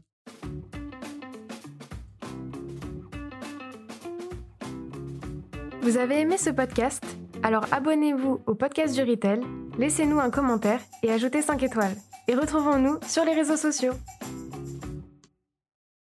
[5.82, 7.06] Vous avez aimé ce podcast?
[7.42, 9.40] Alors abonnez-vous au podcast du Retail,
[9.78, 11.96] laissez-nous un commentaire et ajoutez 5 étoiles.
[12.28, 13.94] Et retrouvons-nous sur les réseaux sociaux.